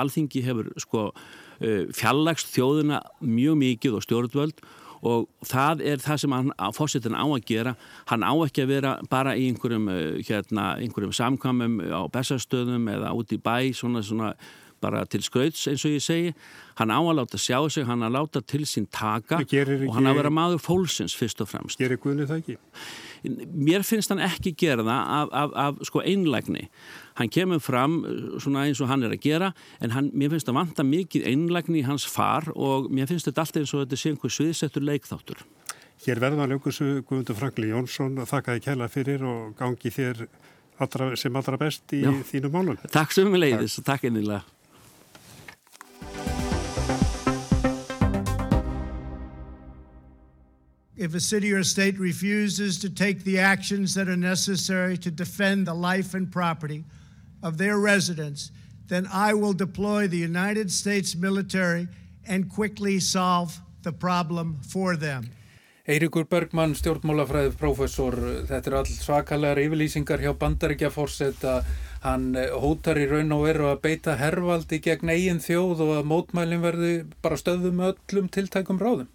Alþingi 0.00 0.42
hefur 0.48 0.74
sko 0.82 1.06
fjallagst 1.94 2.50
þjóðina 2.54 3.04
mjög 3.22 3.62
mikið 3.62 3.98
og 3.98 4.06
stjórnvöld. 4.06 4.58
og 4.58 4.77
það 5.02 5.82
er 5.86 6.02
það 6.02 6.22
sem 6.22 6.36
fórsetin 6.76 7.18
á 7.18 7.24
að 7.24 7.44
gera. 7.48 7.74
Hann 8.10 8.26
á 8.26 8.32
ekki 8.44 8.64
að 8.64 8.72
vera 8.74 8.94
bara 9.10 9.36
í 9.38 9.48
einhverjum, 9.50 9.90
hérna, 10.26 10.70
einhverjum 10.78 11.14
samkvæmum 11.14 11.82
á 11.90 12.02
bestastöðum 12.12 12.88
eða 12.92 13.12
út 13.14 13.34
í 13.34 13.38
bæ 13.38 13.72
svona, 13.76 14.02
svona 14.02 14.34
bara 14.80 15.04
til 15.10 15.22
skrauts 15.26 15.66
eins 15.70 15.84
og 15.86 15.94
ég 15.96 16.02
segi. 16.04 16.32
Hann 16.78 16.92
á 16.94 16.98
að 17.00 17.16
láta 17.18 17.40
sjá 17.40 17.58
sig, 17.70 17.86
hann 17.88 18.04
að 18.06 18.14
láta 18.14 18.42
til 18.46 18.62
sín 18.68 18.86
taka 18.94 19.40
og 19.42 19.94
hann 19.96 20.06
að 20.06 20.20
vera 20.20 20.30
maður 20.30 20.62
fólksins 20.62 21.16
fyrst 21.18 21.42
og 21.42 21.50
fremst. 21.50 21.80
Gerir 21.80 21.98
Guðni 22.02 22.28
það 22.28 22.42
ekki? 22.42 22.58
Mér 23.50 23.82
finnst 23.86 24.12
hann 24.12 24.22
ekki 24.22 24.54
gera 24.58 24.86
það 24.86 25.14
af, 25.18 25.32
af, 25.42 25.56
af 25.64 25.82
sko 25.88 26.04
einlægni 26.06 26.68
hann 27.18 27.30
kemur 27.34 27.60
fram 27.62 28.00
svona 28.38 28.66
eins 28.66 28.80
og 28.82 28.90
hann 28.90 29.04
er 29.06 29.14
að 29.14 29.22
gera 29.24 29.52
en 29.82 29.94
hann, 29.94 30.10
mér 30.14 30.34
finnst 30.34 30.50
að 30.50 30.58
vanta 30.60 30.86
mikið 30.86 31.26
einlægni 31.28 31.82
í 31.82 31.86
hans 31.86 32.06
far 32.08 32.46
og 32.54 32.90
mér 32.94 33.10
finnst 33.10 33.28
þetta 33.30 33.44
alltaf 33.44 33.62
eins 33.62 33.74
og 33.74 33.84
þetta 33.84 34.00
sé 34.00 34.12
einhver 34.12 34.34
sviðsettur 34.34 34.86
leikþáttur. 34.86 35.42
Hér 36.04 36.20
verðan 36.22 36.52
ljókusu 36.52 37.00
Guðmundur 37.02 37.38
Frankli 37.38 37.72
Jónsson 37.72 38.20
þakkaði 38.28 38.62
kæla 38.68 38.86
fyrir 38.92 39.24
og 39.26 39.56
gangi 39.58 39.90
þér 39.90 40.28
allra, 40.78 41.10
sem 41.18 41.40
allra 41.40 41.58
best 41.58 41.96
í 41.96 42.04
Já. 42.04 42.12
þínu 42.30 42.52
málun 42.54 42.78
Takk 42.94 43.16
sem 43.16 43.34
við 43.34 43.44
leiðis 43.48 43.80
og 43.80 43.88
takk 43.88 44.06
einnilega 44.06 44.44
if 50.98 51.14
a 51.14 51.20
city 51.20 51.52
or 51.52 51.62
state 51.62 51.96
refuses 51.98 52.76
to 52.80 52.90
take 52.90 53.22
the 53.22 53.38
actions 53.38 53.94
that 53.94 54.08
are 54.08 54.16
necessary 54.16 54.96
to 54.98 55.10
defend 55.12 55.64
the 55.66 55.74
life 55.74 56.12
and 56.14 56.30
property 56.30 56.84
of 57.42 57.58
their 57.58 57.78
residents, 57.78 58.50
then 58.88 59.06
I 59.12 59.34
will 59.34 59.52
deploy 59.52 60.08
the 60.08 60.18
United 60.18 60.70
States 60.70 61.14
military 61.14 61.88
and 62.26 62.48
quickly 62.48 63.00
solve 63.00 63.60
the 63.82 63.92
problem 63.92 64.58
for 64.62 64.96
them. 64.96 65.30
Eirikur 65.88 66.26
Bergmann, 66.28 66.74
stjórnmálafræðið 66.76 67.54
professor, 67.56 68.14
þetta 68.44 68.68
er 68.68 68.74
all 68.76 68.88
svakalega 68.92 69.62
yfirlýsingar 69.64 70.20
hjá 70.20 70.34
bandaríkja 70.36 70.90
fórsett 70.92 71.46
að 71.48 71.70
hann 72.02 72.34
hótar 72.36 73.00
í 73.00 73.06
raun 73.08 73.32
og 73.32 73.46
veru 73.46 73.70
að 73.70 73.80
beita 73.86 74.18
hervaldi 74.20 74.82
gegn 74.84 75.08
eigin 75.08 75.40
þjóð 75.40 75.80
og 75.86 75.94
að 75.96 76.10
mótmælinn 76.10 76.60
verði 76.60 76.92
bara 77.24 77.40
stöðum 77.40 77.80
öllum 77.88 78.28
tiltækum 78.28 78.82
ráðum. 78.82 79.08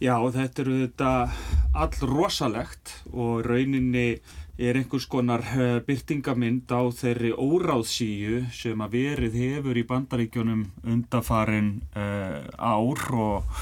Já, 0.00 0.16
þetta 0.16 0.64
eru 0.64 0.78
þetta 0.86 1.10
all 1.76 2.08
rosalegt 2.08 2.96
og 3.12 3.44
rauninni 3.44 4.18
er 4.58 4.78
einhvers 4.78 5.06
konar 5.10 5.42
eh, 5.58 5.80
byrtingamind 5.82 6.70
á 6.70 6.86
þeirri 6.94 7.32
óráðsíu 7.34 8.44
sem 8.54 8.84
að 8.84 8.94
verið 8.94 9.34
hefur 9.40 9.80
í 9.80 9.82
bandaríkjónum 9.88 10.62
undafarin 10.86 11.80
uh, 11.98 12.46
ár 12.54 13.02
og, 13.18 13.58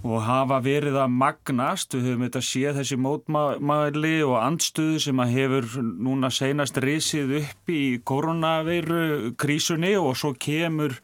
og 0.00 0.24
hafa 0.24 0.62
verið 0.64 0.96
að 1.02 1.12
magnast. 1.20 1.92
Við 1.92 2.08
höfum 2.08 2.24
þetta 2.24 2.44
séð 2.48 2.80
þessi 2.80 2.98
mótmæli 3.04 4.14
og 4.24 4.38
andstuðu 4.40 5.04
sem 5.04 5.20
að 5.20 5.36
hefur 5.36 5.70
núna 6.00 6.32
seinast 6.32 6.80
risið 6.80 7.36
upp 7.42 7.72
í 7.76 7.84
koronaveiru 8.00 9.34
krísunni 9.36 9.92
og 10.00 10.16
svo 10.16 10.32
kemur 10.32 10.96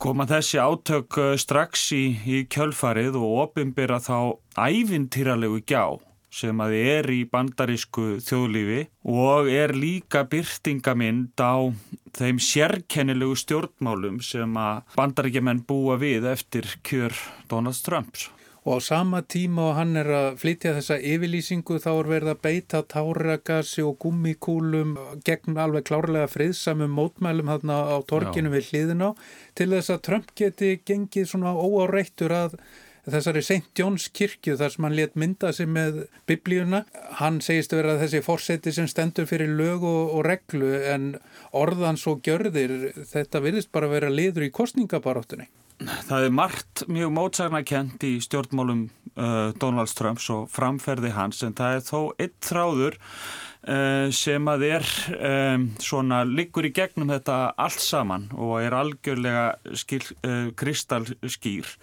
koma 0.00 0.28
þessi 0.28 0.60
átök 0.60 1.16
eh, 1.16 1.32
strax 1.40 1.88
í, 1.96 2.04
í 2.28 2.44
kjölfarið 2.52 3.16
og 3.20 3.42
ofinbera 3.46 4.00
þá 4.04 4.36
ævintýralegu 4.68 5.64
gjá 5.64 5.96
sem 6.30 6.62
að 6.62 6.76
er 6.78 7.10
í 7.12 7.20
bandarísku 7.30 8.20
þjóðlífi 8.24 8.80
og 9.10 9.50
er 9.52 9.74
líka 9.76 10.24
byrtingamind 10.30 11.34
á 11.42 11.70
þeim 12.16 12.40
sérkennilegu 12.42 13.38
stjórnmálum 13.38 14.20
sem 14.24 14.58
að 14.58 14.82
bandaríkjumenn 14.96 15.64
búa 15.66 15.98
við 16.00 16.28
eftir 16.30 16.68
kjör 16.86 17.16
Donald 17.50 17.82
Trumps 17.84 18.30
og 18.64 18.76
á 18.76 18.78
sama 18.84 19.22
tíma 19.22 19.70
og 19.70 19.76
hann 19.78 19.96
er 19.96 20.08
að 20.12 20.34
flytja 20.42 20.74
þessa 20.76 20.98
yfirlýsingu 21.00 21.78
þá 21.80 21.88
er 21.92 22.10
verið 22.10 22.32
að 22.32 22.42
beita 22.44 22.82
táragasi 22.84 23.84
og 23.86 23.96
gummikúlum 24.04 24.92
gegn 25.24 25.56
alveg 25.56 25.86
klárlega 25.88 26.28
friðsamum 26.28 26.92
mótmælum 26.92 27.48
þarna 27.54 27.78
á 27.88 27.96
torkinu 28.04 28.52
Já. 28.52 28.54
við 28.58 28.68
hliðin 28.70 29.06
á 29.08 29.10
til 29.56 29.70
þess 29.72 29.94
að 29.94 30.04
Trump 30.10 30.30
geti 30.36 30.74
gengið 30.84 31.32
svona 31.32 31.54
óáreittur 31.56 32.36
að 32.36 32.58
þessari 33.06 33.42
St. 33.44 33.70
John's 33.78 34.08
kirkju 34.12 34.56
þar 34.60 34.74
sem 34.74 34.88
hann 34.88 34.96
let 34.98 35.16
mynda 35.18 35.52
sig 35.56 35.70
með 35.70 36.02
biblíuna. 36.30 36.84
Hann 37.20 37.40
segist 37.44 37.72
að 37.74 37.82
vera 37.82 37.96
þessi 38.02 38.24
fórseti 38.26 38.74
sem 38.74 38.90
stendur 38.90 39.28
fyrir 39.30 39.54
lög 39.56 39.86
og, 39.86 40.16
og 40.18 40.26
reglu 40.28 40.74
en 40.92 41.14
orðan 41.56 41.98
svo 42.00 42.18
gjörðir 42.24 42.92
þetta 43.10 43.42
virðist 43.44 43.72
bara 43.72 43.90
vera 43.90 44.12
liður 44.12 44.48
í 44.48 44.54
kostningabaráttunni 44.54 45.48
það 45.80 46.26
er 46.26 46.34
margt 46.34 46.82
mjög 46.92 47.12
mótsagnakent 47.16 48.04
í 48.04 48.14
stjórnmálum 48.24 48.86
uh, 49.16 49.52
Donald 49.60 49.92
Trumps 49.96 50.28
og 50.32 50.48
framferði 50.52 51.12
hans 51.16 51.40
en 51.46 51.56
það 51.56 51.76
er 51.76 51.86
þó 51.86 52.00
eitt 52.20 52.36
þráður 52.44 52.98
uh, 53.00 54.06
sem 54.14 54.50
að 54.52 54.66
er 54.68 54.88
um, 55.16 55.68
svona 55.80 56.22
liggur 56.28 56.68
í 56.68 56.74
gegnum 56.76 57.12
þetta 57.14 57.40
allt 57.56 57.84
saman 57.84 58.28
og 58.36 58.58
er 58.60 58.76
algjörlega 58.76 59.76
skil, 59.80 60.02
uh, 60.26 60.50
kristalskýr 60.60 61.76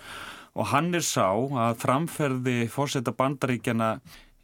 og 0.57 0.71
hann 0.73 0.89
er 0.97 1.05
sá 1.05 1.29
að 1.29 1.77
framferði 1.83 2.57
fórsetta 2.73 3.13
bandaríkjana 3.13 3.91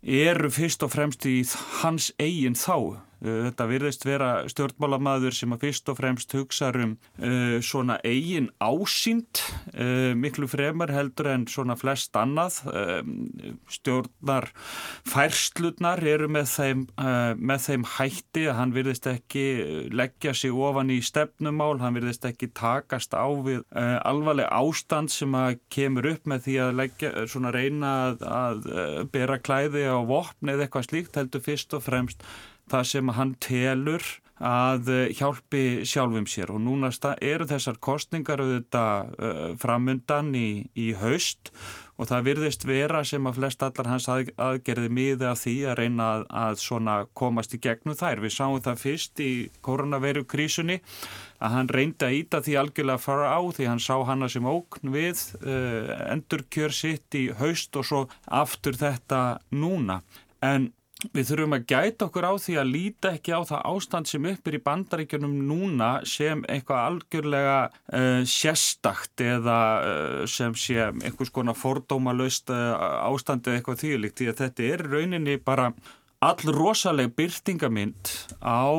eru 0.04 0.52
fyrst 0.54 0.84
og 0.86 0.94
fremst 0.94 1.26
í 1.26 1.40
hans 1.82 2.12
eigin 2.22 2.58
þá 2.60 3.02
þetta 3.24 3.68
virðist 3.70 4.04
vera 4.06 4.30
stjórnmálamadur 4.52 5.36
sem 5.36 5.54
að 5.56 5.68
fyrst 5.68 5.90
og 5.92 5.98
fremst 6.00 6.34
hugsa 6.36 6.72
um 6.74 6.96
uh, 7.22 7.60
svona 7.64 7.98
eigin 8.04 8.50
ásýnd 8.60 9.42
uh, 9.74 10.12
miklu 10.18 10.50
fremar 10.52 10.92
heldur 10.92 11.30
en 11.32 11.46
svona 11.48 11.78
flest 11.80 12.16
annað. 12.20 12.60
Uh, 12.68 13.56
stjórnar 13.72 14.50
færslutnar 15.08 16.04
eru 16.08 16.28
með 16.32 16.50
þeim, 16.54 16.82
með 17.38 17.60
þeim 17.66 17.84
hætti 17.96 18.46
að 18.50 18.58
hann 18.58 18.74
virðist 18.76 19.08
ekki 19.10 19.44
leggja 19.94 20.34
sig 20.38 20.54
ofan 20.54 20.92
í 20.94 21.00
stefnumál, 21.04 21.78
hann 21.82 21.96
virðist 21.98 22.26
ekki 22.28 22.50
takast 22.56 23.16
á 23.16 23.28
við 23.44 23.64
alvarleg 23.74 24.50
ástand 24.52 25.12
sem 25.14 25.36
að 25.38 25.60
kemur 25.74 26.08
upp 26.14 26.30
með 26.30 26.48
því 26.48 26.58
að 26.66 26.74
leggja, 26.80 27.12
svona 27.30 27.54
reyna 27.56 27.94
að, 28.08 28.26
að 28.30 28.64
bera 29.14 29.40
klæði 29.44 29.86
á 29.90 30.00
vopn 30.08 30.54
eða 30.54 30.68
eitthvað 30.68 30.90
slíkt 30.90 31.20
heldur 31.20 31.46
fyrst 31.46 31.78
og 31.78 31.86
fremst 31.86 32.26
það 32.74 32.92
sem 32.92 33.16
hann 33.18 33.34
telur 33.44 34.12
að 34.44 34.90
eh, 34.92 35.14
hjálpi 35.16 35.86
sjálfum 35.88 36.26
sér 36.28 36.52
og 36.52 36.60
núna 36.64 36.90
eru 37.22 37.46
þessar 37.48 37.78
kostningar 37.80 38.42
auðvitað 38.42 39.14
uh, 39.14 39.54
framundan 39.62 40.34
í, 40.36 40.66
í 40.76 40.92
haust 40.98 41.54
og 41.96 42.10
það 42.10 42.26
virðist 42.28 42.66
vera 42.66 43.04
sem 43.06 43.24
að 43.30 43.38
flest 43.38 43.64
allar 43.64 43.90
hans 43.92 44.10
að, 44.10 44.34
aðgerði 44.42 44.90
miði 44.90 45.30
af 45.30 45.44
því 45.44 45.56
að 45.70 45.78
reyna 45.80 46.10
að, 46.18 46.60
að 46.74 47.08
komast 47.14 47.54
í 47.54 47.62
gegnum 47.62 47.96
þær. 47.96 48.24
Við 48.26 48.34
sáum 48.34 48.60
það 48.66 48.82
fyrst 48.82 49.24
í 49.24 49.32
koronaveiru 49.62 50.26
krísunni 50.26 50.82
að 51.40 51.56
hann 51.56 51.70
reyndi 51.70 52.08
að 52.08 52.18
íta 52.18 52.42
því 52.44 52.58
algjörlega 52.60 53.00
að 53.00 53.06
fara 53.06 53.32
á 53.38 53.42
því 53.54 53.70
hann 53.70 53.84
sá 53.86 53.96
hana 54.10 54.30
sem 54.34 54.50
ókn 54.50 54.94
við 54.96 55.24
uh, 55.46 55.94
endurkjör 56.10 56.74
sitt 56.74 57.20
í 57.20 57.28
haust 57.38 57.78
og 57.78 57.88
svo 57.88 58.06
aftur 58.26 58.80
þetta 58.82 59.24
núna. 59.54 60.02
En 60.44 60.74
Við 61.12 61.32
þurfum 61.32 61.56
að 61.58 61.66
gæta 61.68 62.08
okkur 62.08 62.28
á 62.30 62.34
því 62.40 62.54
að 62.62 62.70
líta 62.72 63.10
ekki 63.18 63.34
á 63.36 63.42
það 63.50 63.66
ástand 63.74 64.10
sem 64.10 64.28
uppir 64.30 64.56
í 64.56 64.62
bandaríkjunum 64.64 65.34
núna 65.50 65.90
sem 66.08 66.46
eitthvað 66.48 66.86
algjörlega 66.88 67.58
uh, 67.68 68.22
sérstakt 68.30 69.24
eða 69.26 69.58
uh, 69.82 70.22
sem 70.30 70.56
sé 70.56 70.80
einhvers 70.88 71.34
konar 71.34 71.60
fordómalöst 71.60 72.54
uh, 72.54 72.78
ástand 73.10 73.50
eða 73.50 73.60
eitthvað 73.60 73.84
þýrlíkt 73.84 74.22
því 74.22 74.32
að 74.32 74.40
þetta 74.46 74.70
er 74.70 74.88
rauninni 74.94 75.38
bara 75.44 75.74
all 76.24 76.56
rosaleg 76.56 77.12
byrtingamind 77.18 78.12
á 78.40 78.72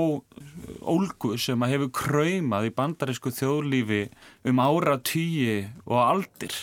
ólgu 0.80 1.36
sem 1.40 1.60
að 1.60 1.74
hefur 1.74 1.90
kræmað 1.98 2.70
í 2.70 2.74
bandarísku 2.76 3.32
þjóðlífi 3.36 4.04
um 4.48 4.62
ára 4.64 4.96
tíi 5.04 5.66
og 5.84 5.98
aldir. 6.00 6.56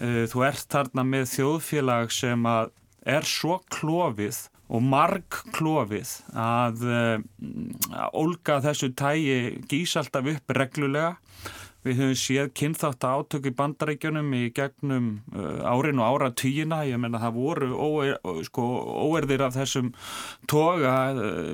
Eh, 0.00 0.24
þú 0.30 0.44
ert 0.48 0.68
þarna 0.72 1.04
með 1.04 1.28
þjóðfélag 1.34 2.12
sem 2.12 2.48
að 2.48 2.72
er 3.06 3.28
svo 3.28 3.60
klófið 3.72 4.40
og 4.66 4.82
marg 4.82 5.40
klófið 5.54 6.16
að, 6.34 6.82
að 6.86 8.16
ólga 8.18 8.58
þessu 8.64 8.90
tægi 8.98 9.38
gís 9.70 9.94
alltaf 10.00 10.32
upp 10.34 10.56
reglulega 10.56 11.14
Við 11.86 12.00
höfum 12.00 12.16
séð 12.18 12.48
kynþátt 12.58 13.04
átök 13.06 13.44
í 13.46 13.52
bandaríkjunum 13.54 14.32
í 14.34 14.46
gegnum 14.54 15.04
uh, 15.30 15.60
árin 15.70 16.00
og 16.02 16.16
ára 16.16 16.32
týjina. 16.34 16.80
Ég 16.88 16.98
menna 16.98 17.20
það 17.22 17.36
voru 17.36 17.68
óer, 17.78 18.16
sko, 18.48 18.64
óerðir 19.06 19.44
af 19.46 19.54
þessum 19.54 19.92
toga 20.50 20.96
uh, 21.14 21.52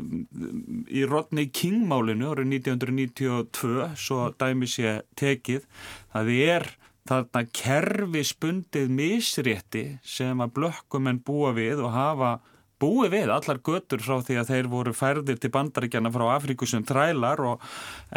í 0.88 1.04
Rodney 1.04 1.50
King-málinu 1.52 2.30
árið 2.32 2.48
1992, 2.62 3.90
svo 4.00 4.30
dæmi 4.40 4.70
sé 4.72 5.02
tekið. 5.20 5.66
Það 6.16 6.32
er 6.38 6.68
þarna 7.10 7.44
kerfispundið 7.60 8.96
misrétti 9.02 9.84
sem 10.06 10.40
að 10.40 10.56
blökkumenn 10.56 11.20
búa 11.26 11.52
við 11.58 11.84
og 11.84 11.92
hafa 11.92 12.32
búið 12.82 13.12
við 13.14 13.30
allar 13.32 13.60
götur 13.64 14.02
frá 14.02 14.16
því 14.26 14.38
að 14.40 14.50
þeir 14.50 14.68
voru 14.72 14.94
færðir 14.96 15.38
til 15.40 15.50
bandaríkjana 15.54 16.12
frá 16.14 16.24
Afríku 16.34 16.68
sem 16.68 16.84
þrælar 16.86 17.42
og 17.46 17.66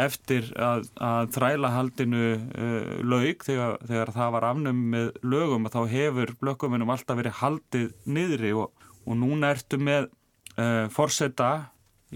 eftir 0.06 0.50
að, 0.58 0.88
að 0.98 1.32
þrælahaldinu 1.38 2.24
uh, 2.34 2.90
laug 3.06 3.46
þegar, 3.46 3.78
þegar 3.86 4.14
það 4.16 4.34
var 4.38 4.50
afnum 4.50 4.82
með 4.96 5.12
lögum 5.36 5.70
þá 5.74 5.80
hefur 5.94 6.34
blökkuminum 6.42 6.94
alltaf 6.96 7.22
verið 7.22 7.40
haldið 7.42 7.94
niðri 8.18 8.56
og, 8.58 8.90
og 9.06 9.22
núna 9.22 9.54
ertu 9.56 9.80
með 9.82 10.10
uh, 10.58 10.86
forsetta 10.94 11.54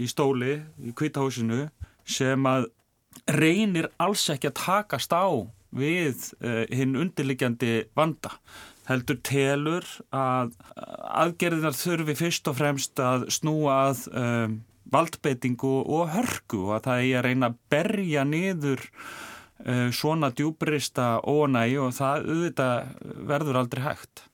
í 0.00 0.08
stóli 0.10 0.58
í 0.82 0.94
kvítahúsinu 0.96 1.68
sem 2.08 2.46
að 2.50 2.70
reynir 3.30 3.90
alls 4.00 4.26
ekki 4.32 4.50
að 4.50 4.58
takast 4.62 5.14
á 5.14 5.26
við 5.76 6.32
uh, 6.42 6.64
hinn 6.74 6.98
undirliggjandi 6.98 7.84
vanda 7.96 8.34
heldur 8.90 9.20
telur 9.26 9.86
að 10.14 10.54
aðgerðinar 11.22 11.76
þurfi 11.78 12.16
fyrst 12.18 12.50
og 12.50 12.58
fremst 12.58 13.02
að 13.02 13.28
snúa 13.32 13.76
að 13.88 14.04
um, 14.10 14.56
valdbeitingu 14.90 15.74
og 15.86 16.10
hörku 16.14 16.64
og 16.66 16.78
að 16.78 16.86
það 16.88 17.04
er 17.04 17.20
að 17.20 17.28
reyna 17.28 17.50
að 17.50 17.60
berja 17.72 18.24
niður 18.26 18.82
uh, 18.88 19.88
svona 19.94 20.32
djúbrista 20.34 21.12
ónægi 21.22 21.78
og 21.82 21.94
það 21.98 22.26
auðvitað 22.32 22.90
verður 23.30 23.62
aldrei 23.62 23.84
hægt. 23.86 24.24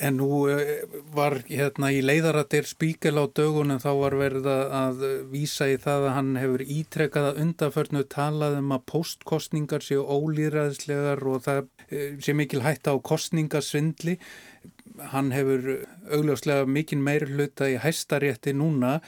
En 0.00 0.16
nú 0.16 0.46
eh, 0.48 0.84
var 1.12 1.42
hérna 1.44 1.90
í 1.92 2.00
leiðaratir 2.00 2.64
spíkel 2.68 3.20
á 3.20 3.28
dögunum 3.28 3.80
þá 3.82 3.90
var 3.98 4.16
verið 4.16 4.46
að 4.48 5.02
vísa 5.32 5.68
í 5.68 5.76
það 5.80 6.06
að 6.08 6.14
hann 6.16 6.30
hefur 6.40 6.64
ítrekkað 6.64 7.28
að 7.30 7.40
undaförnu 7.44 8.04
talað 8.14 8.56
um 8.62 8.72
að 8.76 8.86
postkostningar 8.94 9.84
séu 9.84 10.06
ólýræðslegar 10.06 11.20
og 11.28 11.44
það 11.44 11.60
eh, 11.90 12.14
sé 12.16 12.36
mikil 12.36 12.62
hætta 12.64 12.96
á 12.96 12.96
kostningasvindli. 12.96 14.16
Hann 15.12 15.34
hefur 15.36 15.84
augljóslega 16.08 16.64
mikinn 16.64 17.04
meir 17.04 17.28
hluta 17.28 17.68
í 17.68 17.76
hæstarétti 17.80 18.56
núna 18.56 18.98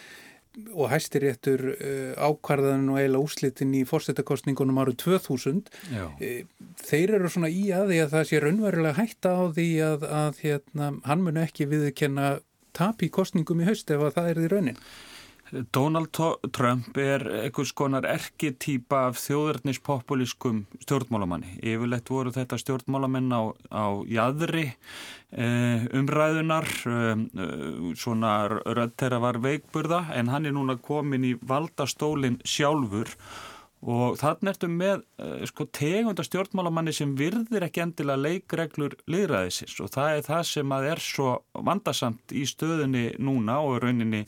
og 0.74 0.90
hæstiréttur 0.92 1.62
uh, 1.72 2.12
ákvarðan 2.20 2.90
og 2.92 2.98
eiginlega 3.00 3.24
úslitin 3.24 3.72
í 3.78 3.82
fórstættakostningunum 3.88 4.80
árið 4.82 4.98
2000 5.04 5.70
Já. 5.92 6.04
Eh, 6.20 6.42
þeir 6.82 7.14
eru 7.18 7.30
svona 7.32 7.48
í 7.52 7.70
aði 7.72 8.02
að 8.04 8.12
það 8.16 8.26
sé 8.28 8.42
raunverulega 8.42 8.98
hætta 8.98 9.32
á 9.32 9.42
því 9.56 9.68
að, 9.86 10.04
að 10.08 10.42
hérna, 10.44 10.90
hann 11.08 11.24
mun 11.24 11.40
ekki 11.40 11.68
viðkenna 11.70 12.34
tap 12.76 13.04
í 13.04 13.08
kostningum 13.12 13.64
í 13.64 13.68
haust 13.68 13.90
ef 13.92 14.04
að 14.04 14.14
það 14.18 14.30
er 14.30 14.42
því 14.42 14.52
raunin 14.52 14.82
Donald 15.52 16.08
Trump 16.52 16.96
er 16.96 17.24
einhvers 17.42 17.74
konar 17.76 18.06
erketýpa 18.08 19.02
af 19.10 19.18
þjóðurnispopulískum 19.20 20.62
stjórnmálamanni. 20.80 21.58
Yfirlegt 21.60 22.08
voru 22.12 22.32
þetta 22.32 22.56
stjórnmálamenn 22.60 23.28
á, 23.36 23.42
á 23.68 23.86
jæðri 24.08 24.64
eh, 24.72 25.84
umræðunar, 25.92 26.68
eh, 26.88 27.24
svona 28.00 28.34
rödd 28.48 28.96
þeirra 28.96 29.20
var 29.28 29.42
veikburða 29.44 30.06
en 30.16 30.32
hann 30.32 30.48
er 30.48 30.56
núna 30.56 30.78
komin 30.80 31.28
í 31.28 31.36
valdastólinn 31.36 32.40
sjálfur 32.48 33.12
og 33.12 33.51
þannig 33.82 34.52
ertu 34.52 34.68
með 34.70 35.00
uh, 35.18 35.40
sko, 35.50 35.66
tegunda 35.74 36.22
stjórnmálamanni 36.22 36.92
sem 36.94 37.16
virðir 37.18 37.66
ekki 37.66 37.82
endilega 37.82 38.22
leikreglur 38.22 38.94
liðræðisins 39.10 39.74
og 39.82 39.90
það 39.90 40.18
er 40.18 40.26
það 40.28 40.42
sem 40.52 40.74
að 40.76 40.86
er 40.92 41.02
svo 41.02 41.32
vandasamt 41.66 42.34
í 42.36 42.44
stöðunni 42.46 43.08
núna 43.18 43.58
og 43.66 43.80
rauninni 43.82 44.22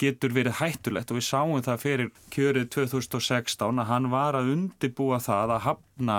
getur 0.00 0.34
verið 0.36 0.58
hættulegt. 0.60 1.12
Og 1.12 1.20
við 1.20 1.28
sáum 1.30 1.64
það 1.64 1.82
fyrir 1.86 2.12
kjörið 2.34 2.68
2016 2.76 3.80
að 3.80 3.88
hann 3.88 4.10
var 4.12 4.36
að 4.36 4.52
undibúa 4.54 5.20
það 5.24 5.56
að 5.56 5.64
hafna 5.68 6.18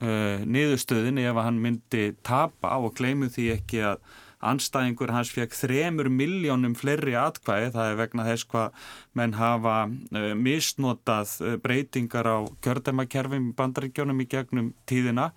uh, 0.00 0.38
niðurstöðinni 0.48 1.28
ef 1.28 1.42
hann 1.44 1.60
myndi 1.60 2.06
tapa 2.24 2.78
og 2.80 2.96
gleimu 2.96 3.28
því 3.32 3.50
ekki 3.58 3.84
að 3.92 4.00
anstæðingur 4.44 5.12
hans 5.14 5.32
fekk 5.32 5.56
þremur 5.56 6.10
miljónum 6.12 6.76
fleiri 6.76 7.16
atkvæði, 7.18 7.72
það 7.76 7.90
er 7.90 7.98
vegna 8.00 8.26
þess 8.26 8.48
hvað 8.50 8.86
menn 9.16 9.36
hafa 9.38 9.78
uh, 9.86 10.28
misnotað 10.36 11.34
uh, 11.40 11.56
breytingar 11.62 12.28
á 12.28 12.38
kjördæmakerfum 12.64 13.50
bandaríkjónum 13.56 14.22
í 14.22 14.28
gegnum 14.30 14.72
tíðina 14.88 15.32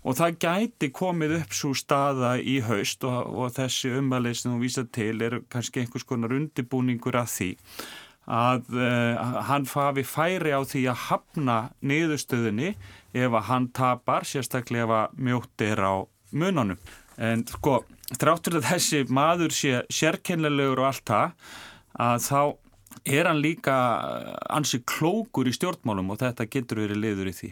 og 0.00 0.16
það 0.16 0.38
gæti 0.40 0.88
komið 0.96 1.36
upp 1.42 1.56
svo 1.56 1.74
staða 1.76 2.36
í 2.40 2.60
haust 2.64 3.04
og, 3.04 3.18
og 3.36 3.52
þessi 3.56 3.92
umvalið 3.98 4.38
sem 4.38 4.54
þú 4.54 4.60
vísað 4.62 4.92
til 4.96 5.16
er 5.26 5.40
kannski 5.52 5.82
einhvers 5.82 6.08
konar 6.08 6.32
undibúningur 6.32 7.20
að 7.20 7.34
því 7.34 7.50
að 8.30 8.70
uh, 8.78 9.42
hann 9.48 9.66
fafi 9.66 10.04
færi 10.06 10.52
á 10.54 10.60
því 10.62 10.84
að 10.92 11.04
hafna 11.08 11.58
niðurstöðinni 11.82 12.74
ef 13.12 13.34
að 13.34 13.46
hann 13.48 13.68
tapar, 13.74 14.26
sérstaklega 14.28 14.86
ef 14.86 14.96
að 15.00 15.22
mjóttir 15.26 15.82
á 15.82 15.94
mununum. 16.30 16.78
En 17.20 17.44
sko, 17.48 17.82
þráttur 18.16 18.58
að 18.58 18.68
þessi 18.70 19.04
maður 19.12 19.52
sé 19.54 19.82
sérkennlegur 19.92 20.80
og 20.80 20.90
allt 20.90 21.06
það 21.10 21.34
að 22.00 22.26
þá 22.26 22.42
er 23.20 23.28
hann 23.28 23.42
líka 23.44 23.76
ansi 24.50 24.80
klókur 24.88 25.48
í 25.48 25.54
stjórnmálum 25.54 26.14
og 26.14 26.20
þetta 26.22 26.48
getur 26.50 26.82
verið 26.84 27.02
liður 27.04 27.30
í 27.30 27.36
því. 27.36 27.50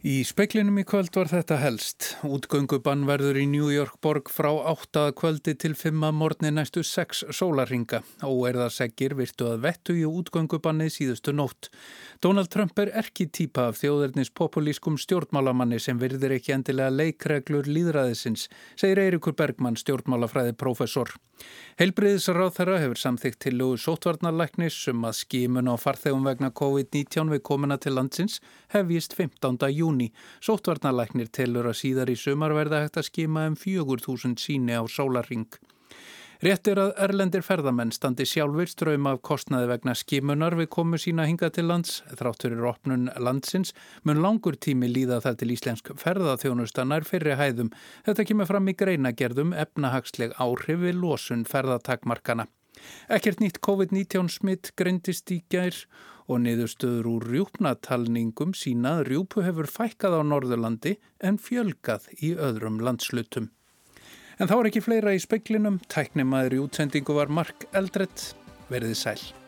Í 0.00 0.22
speklinum 0.24 0.78
í 0.80 0.82
kvöld 0.88 1.12
var 1.12 1.28
þetta 1.28 1.58
helst. 1.60 2.06
Útgöngubann 2.24 3.02
verður 3.04 3.36
í 3.36 3.42
New 3.44 3.66
York 3.68 3.98
borg 4.00 4.30
frá 4.32 4.48
8. 4.48 5.02
kvöldi 5.12 5.52
til 5.60 5.74
5. 5.76 6.06
morgni 6.16 6.48
næstu 6.56 6.80
6 6.88 7.26
sólarringa. 7.36 8.00
Óerðarseggir 8.24 9.12
virtu 9.18 9.50
að 9.50 9.60
vettu 9.66 9.98
í 10.00 10.06
útgöngubannið 10.08 10.94
síðustu 10.94 11.36
nótt. 11.36 11.68
Donald 12.24 12.48
Trump 12.48 12.80
er 12.80 12.94
ekki 12.96 13.28
típa 13.28 13.68
af 13.68 13.82
þjóðernis 13.82 14.32
populískum 14.32 14.96
stjórnmálamanni 14.96 15.76
sem 15.76 16.00
virðir 16.00 16.38
ekki 16.38 16.56
endilega 16.56 16.96
leikreglur 16.96 17.68
líðræðisins, 17.68 18.48
segir 18.80 19.04
Eirikur 19.04 19.36
Bergmann, 19.36 19.76
stjórnmálafræði 19.76 20.56
professor. 20.56 21.12
Heilbriðisráð 21.80 22.50
þeirra 22.58 22.78
hefur 22.82 22.98
samþygt 23.00 23.38
til 23.40 23.54
lögu 23.56 23.78
sótvarnarlæknis 23.80 24.76
um 24.92 25.06
að 25.08 25.16
skímun 25.22 25.70
á 25.72 25.80
farþegum 25.80 26.26
vegna 26.28 26.50
COVID-19 26.60 27.32
við 27.32 27.42
komuna 27.48 27.78
til 27.80 27.94
landsins 27.96 28.40
hefjist 28.74 29.16
15. 29.16 29.56
júni. 29.72 30.10
Sótvarnarlæknir 30.44 31.32
telur 31.32 31.70
að 31.72 31.78
síðar 31.80 32.12
í 32.12 32.18
sumar 32.20 32.52
verða 32.58 32.82
hægt 32.84 33.00
að 33.00 33.08
skíma 33.08 33.46
um 33.48 33.56
4.000 33.56 34.36
síni 34.44 34.76
á 34.76 34.84
sólarring. 34.84 35.48
Rétt 36.40 36.70
er 36.72 36.78
að 36.80 36.94
erlendir 37.04 37.42
ferðamenn 37.44 37.90
standi 37.92 38.24
sjálfur 38.24 38.70
ströym 38.72 39.04
af 39.10 39.18
kostnaði 39.28 39.66
vegna 39.68 39.92
skimunar 39.92 40.54
við 40.56 40.70
komu 40.72 40.96
sína 40.96 41.26
hinga 41.28 41.50
til 41.52 41.66
lands. 41.68 41.98
Þrátturir 42.16 42.64
opnun 42.64 43.10
landsins 43.20 43.74
mun 44.08 44.22
langur 44.24 44.56
tími 44.56 44.88
líða 44.88 45.18
þar 45.20 45.36
til 45.42 45.50
íslensk 45.52 45.90
ferðaþjónustannar 46.00 47.04
fyrir 47.04 47.36
hæðum. 47.36 47.68
Þetta 48.08 48.26
kemur 48.30 48.48
fram 48.48 48.72
í 48.72 48.76
greinagerðum 48.80 49.52
efnahagsleg 49.66 50.32
áhrif 50.40 50.80
við 50.80 50.96
losun 51.02 51.44
ferðatakmarkana. 51.44 52.48
Ekkert 53.12 53.44
nýtt 53.44 53.60
COVID-19 53.60 54.32
smitt 54.32 54.72
greindist 54.80 55.28
í 55.36 55.42
gær 55.52 55.76
og 56.24 56.40
niðurstöður 56.46 57.12
úr 57.18 57.30
rjúpnatalningum 57.34 58.56
sína 58.56 58.96
að 59.02 59.10
rjúpu 59.12 59.44
hefur 59.44 59.68
fækkað 59.68 60.16
á 60.16 60.22
Norðurlandi 60.24 60.96
en 61.20 61.36
fjölgað 61.36 62.08
í 62.16 62.32
öðrum 62.32 62.80
landslutum. 62.80 63.52
En 64.40 64.48
þá 64.48 64.54
er 64.56 64.66
ekki 64.70 64.80
fleira 64.80 65.12
í 65.12 65.18
speklinum, 65.20 65.74
tæknimaður 65.92 66.54
í 66.56 66.60
útsendingu 66.62 67.12
var 67.12 67.28
Mark 67.28 67.66
Eldredd, 67.76 68.30
verðið 68.72 68.96
sæl. 68.96 69.39